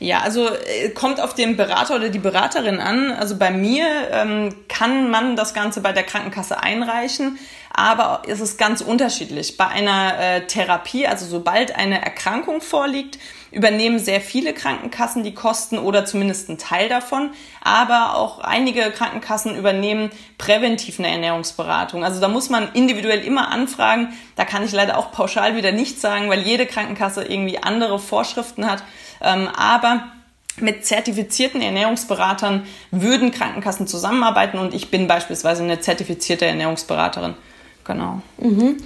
Ja, 0.00 0.20
also 0.20 0.48
äh, 0.48 0.88
kommt 0.88 1.20
auf 1.20 1.34
den 1.34 1.56
Berater 1.56 1.94
oder 1.94 2.08
die 2.08 2.18
Beraterin 2.18 2.80
an. 2.80 3.12
Also 3.12 3.36
bei 3.36 3.50
mir 3.50 3.84
ähm, 4.10 4.54
kann 4.66 5.10
man 5.10 5.36
das 5.36 5.52
Ganze 5.52 5.82
bei 5.82 5.92
der 5.92 6.04
Krankenkasse 6.04 6.62
einreichen, 6.62 7.38
aber 7.72 8.22
es 8.26 8.40
ist 8.40 8.58
ganz 8.58 8.80
unterschiedlich. 8.80 9.58
Bei 9.58 9.68
einer 9.68 10.18
äh, 10.18 10.46
Therapie, 10.46 11.06
also 11.06 11.26
sobald 11.26 11.76
eine 11.76 12.02
Erkrankung 12.02 12.62
vorliegt, 12.62 13.18
übernehmen 13.52 13.98
sehr 13.98 14.20
viele 14.20 14.54
Krankenkassen 14.54 15.24
die 15.24 15.34
Kosten 15.34 15.78
oder 15.78 16.04
zumindest 16.04 16.48
einen 16.48 16.58
Teil 16.58 16.88
davon. 16.88 17.30
Aber 17.62 18.16
auch 18.16 18.38
einige 18.38 18.90
Krankenkassen 18.90 19.56
übernehmen 19.56 20.10
präventiv 20.38 20.98
eine 20.98 21.10
Ernährungsberatung. 21.10 22.04
Also 22.04 22.20
da 22.20 22.28
muss 22.28 22.48
man 22.48 22.72
individuell 22.72 23.20
immer 23.20 23.48
anfragen. 23.48 24.12
Da 24.36 24.44
kann 24.44 24.64
ich 24.64 24.72
leider 24.72 24.98
auch 24.98 25.12
pauschal 25.12 25.56
wieder 25.56 25.72
nichts 25.72 26.00
sagen, 26.00 26.30
weil 26.30 26.40
jede 26.40 26.66
Krankenkasse 26.66 27.24
irgendwie 27.24 27.58
andere 27.62 27.98
Vorschriften 27.98 28.70
hat. 28.70 28.82
Ähm, 29.20 29.48
aber 29.48 30.04
mit 30.58 30.84
zertifizierten 30.84 31.62
Ernährungsberatern 31.62 32.66
würden 32.90 33.30
Krankenkassen 33.30 33.86
zusammenarbeiten 33.86 34.58
und 34.58 34.74
ich 34.74 34.90
bin 34.90 35.06
beispielsweise 35.06 35.62
eine 35.62 35.80
zertifizierte 35.80 36.44
Ernährungsberaterin. 36.46 37.34
Genau. 37.84 38.20
Mhm. 38.38 38.76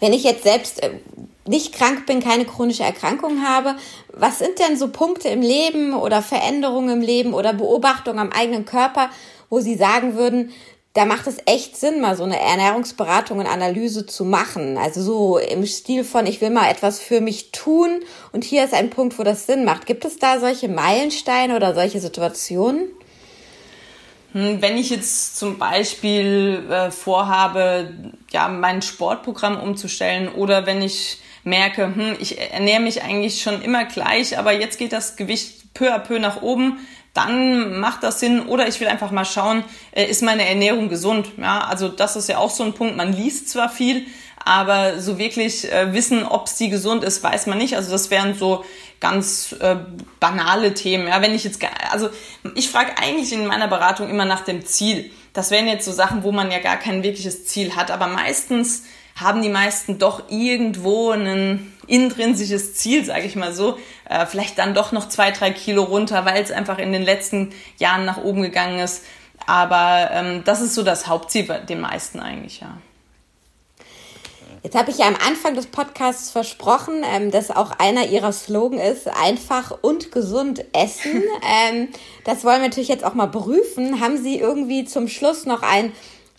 Wenn 0.00 0.12
ich 0.12 0.24
jetzt 0.24 0.42
selbst 0.44 0.82
äh, 0.82 0.90
nicht 1.46 1.74
krank 1.74 2.06
bin, 2.06 2.20
keine 2.20 2.44
chronische 2.44 2.84
Erkrankung 2.84 3.42
habe, 3.46 3.76
was 4.12 4.38
sind 4.38 4.58
denn 4.58 4.76
so 4.76 4.88
Punkte 4.88 5.28
im 5.28 5.42
Leben 5.42 5.92
oder 5.94 6.22
Veränderungen 6.22 7.00
im 7.00 7.02
Leben 7.02 7.34
oder 7.34 7.52
Beobachtungen 7.52 8.18
am 8.18 8.32
eigenen 8.32 8.64
Körper, 8.64 9.10
wo 9.50 9.60
Sie 9.60 9.74
sagen 9.74 10.14
würden, 10.16 10.52
da 10.94 11.04
macht 11.06 11.26
es 11.26 11.38
echt 11.46 11.76
Sinn, 11.76 12.00
mal 12.00 12.16
so 12.16 12.22
eine 12.22 12.38
Ernährungsberatung 12.38 13.40
und 13.40 13.46
Analyse 13.46 14.06
zu 14.06 14.24
machen. 14.24 14.78
Also 14.78 15.02
so 15.02 15.38
im 15.38 15.66
Stil 15.66 16.04
von, 16.04 16.24
ich 16.26 16.40
will 16.40 16.50
mal 16.50 16.70
etwas 16.70 17.00
für 17.00 17.20
mich 17.20 17.50
tun 17.50 18.00
und 18.32 18.44
hier 18.44 18.64
ist 18.64 18.72
ein 18.72 18.90
Punkt, 18.90 19.18
wo 19.18 19.24
das 19.24 19.46
Sinn 19.46 19.64
macht. 19.64 19.86
Gibt 19.86 20.04
es 20.04 20.18
da 20.20 20.38
solche 20.38 20.68
Meilensteine 20.68 21.56
oder 21.56 21.74
solche 21.74 22.00
Situationen? 22.00 22.90
Hm, 24.34 24.62
wenn 24.62 24.76
ich 24.76 24.90
jetzt 24.90 25.36
zum 25.36 25.58
Beispiel 25.58 26.64
äh, 26.70 26.92
vorhabe, 26.92 27.92
ja, 28.30 28.46
mein 28.46 28.80
Sportprogramm 28.80 29.60
umzustellen 29.60 30.28
oder 30.28 30.64
wenn 30.64 30.80
ich 30.80 31.18
merke, 31.44 31.94
hm, 31.94 32.16
ich 32.18 32.38
ernähre 32.38 32.80
mich 32.80 33.02
eigentlich 33.02 33.42
schon 33.42 33.62
immer 33.62 33.84
gleich, 33.84 34.38
aber 34.38 34.52
jetzt 34.52 34.78
geht 34.78 34.92
das 34.92 35.16
Gewicht 35.16 35.74
peu 35.74 35.92
à 35.92 35.98
peu 35.98 36.18
nach 36.18 36.42
oben, 36.42 36.78
dann 37.12 37.78
macht 37.78 38.02
das 38.02 38.20
Sinn. 38.20 38.46
Oder 38.46 38.66
ich 38.68 38.80
will 38.80 38.88
einfach 38.88 39.12
mal 39.12 39.24
schauen, 39.24 39.64
äh, 39.92 40.04
ist 40.04 40.22
meine 40.22 40.46
Ernährung 40.46 40.88
gesund? 40.88 41.28
Ja, 41.36 41.60
also 41.60 41.88
das 41.88 42.16
ist 42.16 42.28
ja 42.28 42.38
auch 42.38 42.50
so 42.50 42.64
ein 42.64 42.72
Punkt. 42.74 42.96
Man 42.96 43.12
liest 43.12 43.48
zwar 43.48 43.68
viel, 43.68 44.06
aber 44.44 45.00
so 45.00 45.18
wirklich 45.18 45.70
äh, 45.72 45.92
wissen, 45.92 46.24
ob 46.24 46.48
sie 46.48 46.68
gesund 46.68 47.04
ist, 47.04 47.22
weiß 47.22 47.46
man 47.46 47.58
nicht. 47.58 47.76
Also 47.76 47.90
das 47.90 48.10
wären 48.10 48.34
so 48.34 48.64
ganz 49.00 49.54
äh, 49.60 49.76
banale 50.18 50.74
Themen. 50.74 51.06
Ja, 51.06 51.22
wenn 51.22 51.34
ich 51.34 51.44
jetzt, 51.44 51.60
also 51.90 52.10
ich 52.54 52.68
frage 52.68 52.98
eigentlich 52.98 53.32
in 53.32 53.46
meiner 53.46 53.68
Beratung 53.68 54.08
immer 54.08 54.24
nach 54.24 54.44
dem 54.44 54.66
Ziel. 54.66 55.10
Das 55.32 55.50
wären 55.50 55.68
jetzt 55.68 55.84
so 55.84 55.92
Sachen, 55.92 56.24
wo 56.24 56.32
man 56.32 56.50
ja 56.50 56.58
gar 56.58 56.78
kein 56.78 57.02
wirkliches 57.02 57.46
Ziel 57.46 57.76
hat. 57.76 57.90
Aber 57.90 58.08
meistens 58.08 58.84
haben 59.16 59.42
die 59.42 59.48
meisten 59.48 59.98
doch 59.98 60.28
irgendwo 60.28 61.10
ein 61.10 61.72
intrinsisches 61.86 62.74
Ziel, 62.74 63.04
sage 63.04 63.24
ich 63.24 63.36
mal 63.36 63.52
so. 63.52 63.78
Äh, 64.08 64.26
vielleicht 64.26 64.58
dann 64.58 64.74
doch 64.74 64.92
noch 64.92 65.08
zwei, 65.08 65.30
drei 65.30 65.50
Kilo 65.50 65.84
runter, 65.84 66.24
weil 66.24 66.42
es 66.42 66.50
einfach 66.50 66.78
in 66.78 66.92
den 66.92 67.02
letzten 67.02 67.52
Jahren 67.78 68.04
nach 68.04 68.18
oben 68.18 68.42
gegangen 68.42 68.80
ist. 68.80 69.04
Aber 69.46 70.10
ähm, 70.12 70.42
das 70.44 70.60
ist 70.60 70.74
so 70.74 70.82
das 70.82 71.06
Hauptziel 71.06 71.44
bei 71.44 71.58
den 71.58 71.80
meisten 71.80 72.20
eigentlich, 72.20 72.60
ja. 72.60 72.76
Jetzt 74.64 74.76
habe 74.76 74.90
ich 74.90 74.96
ja 74.96 75.06
am 75.06 75.16
Anfang 75.16 75.54
des 75.54 75.66
Podcasts 75.66 76.30
versprochen, 76.30 77.02
ähm, 77.04 77.30
dass 77.30 77.50
auch 77.50 77.72
einer 77.72 78.06
ihrer 78.06 78.32
Slogan 78.32 78.78
ist, 78.78 79.06
einfach 79.08 79.76
und 79.82 80.10
gesund 80.10 80.64
essen. 80.72 81.22
ähm, 81.70 81.88
das 82.24 82.44
wollen 82.44 82.62
wir 82.62 82.68
natürlich 82.68 82.88
jetzt 82.88 83.04
auch 83.04 83.12
mal 83.12 83.26
prüfen. 83.26 84.00
Haben 84.00 84.16
Sie 84.16 84.38
irgendwie 84.38 84.86
zum 84.86 85.06
Schluss 85.06 85.44
noch 85.44 85.60
ein 85.60 85.92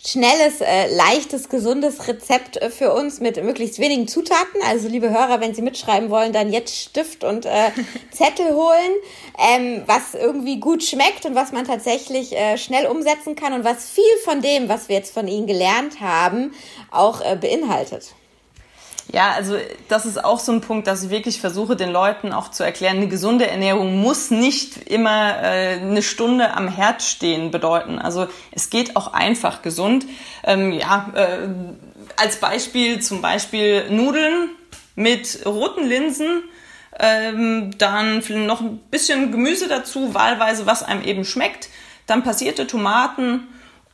schnelles, 0.04 0.60
äh, 0.60 0.94
leichtes, 0.94 1.48
gesundes 1.48 2.06
Rezept 2.06 2.56
äh, 2.56 2.70
für 2.70 2.92
uns 2.92 3.20
mit 3.20 3.42
möglichst 3.42 3.78
wenigen 3.78 4.08
Zutaten. 4.08 4.60
Also 4.68 4.88
liebe 4.88 5.10
Hörer, 5.10 5.40
wenn 5.40 5.54
Sie 5.54 5.62
mitschreiben 5.62 6.10
wollen, 6.10 6.32
dann 6.32 6.52
jetzt 6.52 6.76
Stift 6.76 7.24
und 7.24 7.46
äh, 7.46 7.70
Zettel 8.10 8.54
holen, 8.54 8.92
ähm, 9.38 9.82
was 9.86 10.14
irgendwie 10.14 10.60
gut 10.60 10.84
schmeckt 10.84 11.24
und 11.24 11.34
was 11.34 11.52
man 11.52 11.64
tatsächlich 11.64 12.36
äh, 12.36 12.58
schnell 12.58 12.86
umsetzen 12.86 13.34
kann 13.36 13.52
und 13.52 13.64
was 13.64 13.90
viel 13.90 14.04
von 14.24 14.40
dem, 14.42 14.68
was 14.68 14.88
wir 14.88 14.96
jetzt 14.96 15.12
von 15.12 15.28
Ihnen 15.28 15.46
gelernt 15.46 16.00
haben, 16.00 16.54
auch 16.90 17.20
äh, 17.20 17.36
beinhaltet. 17.36 18.14
Ja, 19.12 19.32
also 19.32 19.56
das 19.88 20.04
ist 20.04 20.22
auch 20.22 20.40
so 20.40 20.50
ein 20.50 20.60
Punkt, 20.60 20.88
dass 20.88 21.04
ich 21.04 21.10
wirklich 21.10 21.40
versuche, 21.40 21.76
den 21.76 21.90
Leuten 21.90 22.32
auch 22.32 22.50
zu 22.50 22.64
erklären, 22.64 22.96
eine 22.96 23.08
gesunde 23.08 23.48
Ernährung 23.48 24.00
muss 24.00 24.30
nicht 24.30 24.88
immer 24.88 25.42
äh, 25.42 25.78
eine 25.80 26.02
Stunde 26.02 26.54
am 26.54 26.66
Herd 26.66 27.02
stehen 27.02 27.52
bedeuten. 27.52 28.00
Also 28.00 28.26
es 28.50 28.68
geht 28.68 28.96
auch 28.96 29.12
einfach 29.12 29.62
gesund. 29.62 30.06
Ähm, 30.42 30.72
ja, 30.72 31.12
äh, 31.14 31.48
als 32.16 32.36
Beispiel 32.36 33.00
zum 33.00 33.22
Beispiel 33.22 33.88
Nudeln 33.90 34.50
mit 34.96 35.40
roten 35.46 35.86
Linsen, 35.86 36.42
ähm, 36.98 37.72
dann 37.78 38.22
noch 38.46 38.60
ein 38.60 38.78
bisschen 38.90 39.30
Gemüse 39.30 39.68
dazu, 39.68 40.14
wahlweise 40.14 40.66
was 40.66 40.82
einem 40.82 41.02
eben 41.02 41.24
schmeckt, 41.24 41.68
dann 42.06 42.24
passierte 42.24 42.66
Tomaten 42.66 43.46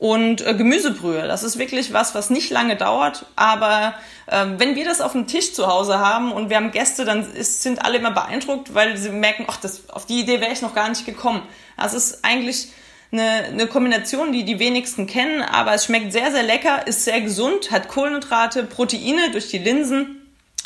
und 0.02 0.44
äh, 0.44 0.54
Gemüsebrühe. 0.54 1.28
Das 1.28 1.44
ist 1.44 1.60
wirklich 1.60 1.92
was, 1.92 2.12
was 2.16 2.28
nicht 2.28 2.50
lange 2.50 2.74
dauert. 2.74 3.24
Aber 3.36 3.94
äh, 4.26 4.46
wenn 4.58 4.74
wir 4.74 4.84
das 4.84 5.00
auf 5.00 5.12
dem 5.12 5.28
Tisch 5.28 5.54
zu 5.54 5.68
Hause 5.68 6.00
haben 6.00 6.32
und 6.32 6.50
wir 6.50 6.56
haben 6.56 6.72
Gäste, 6.72 7.04
dann 7.04 7.32
ist, 7.34 7.62
sind 7.62 7.84
alle 7.84 7.98
immer 7.98 8.10
beeindruckt, 8.10 8.74
weil 8.74 8.96
sie 8.96 9.10
merken, 9.10 9.44
ach, 9.46 9.58
das, 9.58 9.88
auf 9.90 10.04
die 10.04 10.18
Idee 10.18 10.40
wäre 10.40 10.50
ich 10.50 10.60
noch 10.60 10.74
gar 10.74 10.88
nicht 10.88 11.06
gekommen. 11.06 11.42
Das 11.76 11.94
ist 11.94 12.24
eigentlich 12.24 12.72
eine, 13.12 13.44
eine 13.44 13.68
Kombination, 13.68 14.32
die 14.32 14.44
die 14.44 14.58
wenigsten 14.58 15.06
kennen, 15.06 15.40
aber 15.40 15.72
es 15.72 15.84
schmeckt 15.84 16.12
sehr, 16.12 16.32
sehr 16.32 16.42
lecker, 16.42 16.84
ist 16.88 17.04
sehr 17.04 17.20
gesund, 17.20 17.70
hat 17.70 17.86
Kohlenhydrate, 17.86 18.64
Proteine 18.64 19.30
durch 19.30 19.50
die 19.50 19.58
Linsen 19.58 20.21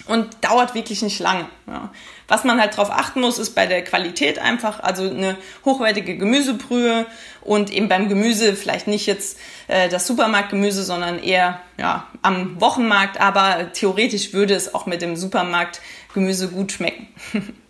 und 0.07 0.29
dauert 0.43 0.75
wirklich 0.75 1.03
nicht 1.03 1.19
lange. 1.19 1.47
Ja. 1.67 1.91
Was 2.29 2.45
man 2.45 2.61
halt 2.61 2.77
drauf 2.77 2.91
achten 2.91 3.21
muss, 3.21 3.39
ist 3.39 3.55
bei 3.55 3.67
der 3.67 3.83
Qualität 3.85 4.39
einfach, 4.39 4.81
also 4.81 5.09
eine 5.09 5.37
hochwertige 5.65 6.17
Gemüsebrühe 6.17 7.07
und 7.43 7.73
eben 7.73 7.89
beim 7.89 8.09
Gemüse 8.09 8.57
vielleicht 8.57 8.89
nicht 8.89 9.07
jetzt 9.07 9.39
äh, 9.69 9.89
das 9.89 10.07
Supermarktgemüse, 10.07 10.83
sondern 10.83 11.23
eher 11.23 11.61
ja, 11.79 12.07
am 12.23 12.61
Wochenmarkt, 12.61 13.21
aber 13.21 13.73
theoretisch 13.73 14.33
würde 14.33 14.55
es 14.55 14.75
auch 14.75 14.87
mit 14.87 15.03
dem 15.03 15.17
Supermarktgemüse 15.17 16.49
gut 16.49 16.73
schmecken. 16.73 17.09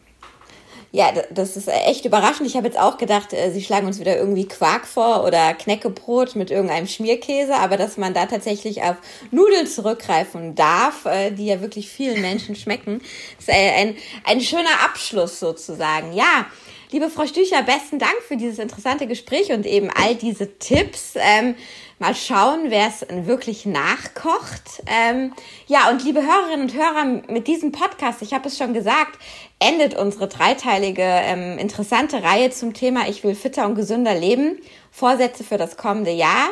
Ja, 0.97 1.13
das 1.13 1.59
ist 1.59 1.69
echt 1.69 2.07
überraschend. 2.07 2.49
Ich 2.49 2.57
habe 2.57 2.69
jetzt 2.69 2.79
auch 2.79 2.97
gedacht, 2.97 3.35
äh, 3.35 3.51
sie 3.53 3.63
schlagen 3.63 3.87
uns 3.87 4.01
wieder 4.01 4.17
irgendwie 4.17 4.49
Quark 4.49 4.87
vor 4.87 5.25
oder 5.25 5.53
Knäckebrot 5.53 6.37
mit 6.37 6.51
irgendeinem 6.51 6.87
Schmierkäse, 6.87 7.55
aber 7.55 7.77
dass 7.77 7.99
man 7.99 8.15
da 8.15 8.25
tatsächlich 8.25 8.83
auf 8.83 8.97
Nudeln 9.31 9.67
zurückgreifen 9.67 10.55
darf, 10.55 11.05
äh, 11.05 11.33
die 11.33 11.45
ja 11.45 11.61
wirklich 11.61 11.91
vielen 11.91 12.23
Menschen 12.23 12.57
schmecken, 12.57 13.03
ist 13.39 13.51
äh, 13.51 13.73
ein, 13.77 13.97
ein 14.25 14.41
schöner 14.41 14.85
Abschluss 14.87 15.39
sozusagen. 15.39 16.15
Ja, 16.15 16.47
liebe 16.93 17.11
Frau 17.11 17.27
Stücher, 17.27 17.63
besten 17.63 17.99
Dank 17.99 18.17
für 18.27 18.39
dieses 18.39 18.59
interessante 18.59 19.07
Gespräch 19.07 19.53
und 19.53 19.67
eben 19.67 19.91
all 19.91 20.15
diese 20.15 20.59
Tipps. 20.59 21.13
Ähm, 21.17 21.57
mal 21.99 22.15
schauen, 22.15 22.67
wer 22.69 22.89
es 22.89 23.07
wirklich 23.27 23.65
nachkocht. 23.65 24.83
Ähm, 24.87 25.33
ja, 25.67 25.89
und 25.91 26.05
liebe 26.05 26.21
Hörerinnen 26.21 26.63
und 26.63 26.75
Hörer, 26.75 27.05
mit 27.33 27.47
diesem 27.47 27.73
Podcast, 27.73 28.21
ich 28.23 28.35
habe 28.35 28.49
es 28.49 28.59
schon 28.59 28.75
gesagt, 28.75 29.19
endet 29.59 29.97
unsere 29.97 30.29
dreiteilige 30.29 31.03
ähm, 31.03 31.59
interessante 31.59 32.23
Reihe 32.23 32.51
zum 32.51 32.75
Thema 32.75 33.09
Ich 33.09 33.25
will 33.25 33.35
fitter 33.35 33.67
und 33.67 33.75
gesünder 33.75 34.15
leben. 34.15 34.61
Vorsätze 34.91 35.45
für 35.45 35.57
das 35.57 35.77
kommende 35.77 36.11
Jahr. 36.11 36.51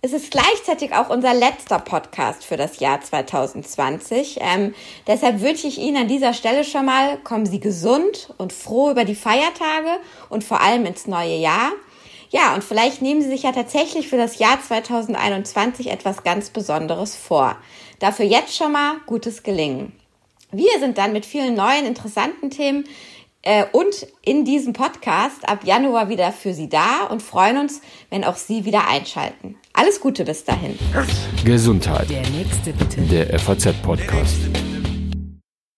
Es 0.00 0.12
ist 0.12 0.30
gleichzeitig 0.30 0.94
auch 0.94 1.08
unser 1.08 1.32
letzter 1.32 1.78
Podcast 1.78 2.44
für 2.44 2.58
das 2.58 2.78
Jahr 2.78 3.00
2020. 3.00 4.38
Ähm, 4.42 4.74
deshalb 5.06 5.40
wünsche 5.40 5.66
ich 5.66 5.78
Ihnen 5.78 5.96
an 5.96 6.08
dieser 6.08 6.34
Stelle 6.34 6.62
schon 6.62 6.84
mal, 6.84 7.16
kommen 7.24 7.46
Sie 7.46 7.58
gesund 7.58 8.34
und 8.36 8.52
froh 8.52 8.90
über 8.90 9.06
die 9.06 9.14
Feiertage 9.14 9.98
und 10.28 10.44
vor 10.44 10.60
allem 10.60 10.84
ins 10.84 11.06
neue 11.06 11.36
Jahr. 11.36 11.72
Ja, 12.34 12.52
und 12.52 12.64
vielleicht 12.64 13.00
nehmen 13.00 13.22
Sie 13.22 13.28
sich 13.28 13.44
ja 13.44 13.52
tatsächlich 13.52 14.08
für 14.08 14.16
das 14.16 14.40
Jahr 14.40 14.60
2021 14.60 15.88
etwas 15.88 16.24
ganz 16.24 16.50
Besonderes 16.50 17.14
vor. 17.14 17.56
Dafür 18.00 18.24
jetzt 18.24 18.56
schon 18.56 18.72
mal 18.72 18.96
gutes 19.06 19.44
Gelingen. 19.44 19.92
Wir 20.50 20.80
sind 20.80 20.98
dann 20.98 21.12
mit 21.12 21.26
vielen 21.26 21.54
neuen, 21.54 21.86
interessanten 21.86 22.50
Themen 22.50 22.86
äh, 23.42 23.66
und 23.70 24.08
in 24.24 24.44
diesem 24.44 24.72
Podcast 24.72 25.48
ab 25.48 25.60
Januar 25.62 26.08
wieder 26.08 26.32
für 26.32 26.54
Sie 26.54 26.68
da 26.68 27.04
und 27.04 27.22
freuen 27.22 27.56
uns, 27.56 27.80
wenn 28.10 28.24
auch 28.24 28.36
Sie 28.36 28.64
wieder 28.64 28.88
einschalten. 28.88 29.54
Alles 29.72 30.00
Gute 30.00 30.24
bis 30.24 30.42
dahin. 30.42 30.76
Gesundheit. 31.44 32.10
Der 32.10 32.28
nächste 32.30 32.72
bitte. 32.72 33.00
Der 33.02 33.38
FAZ-Podcast. 33.38 34.73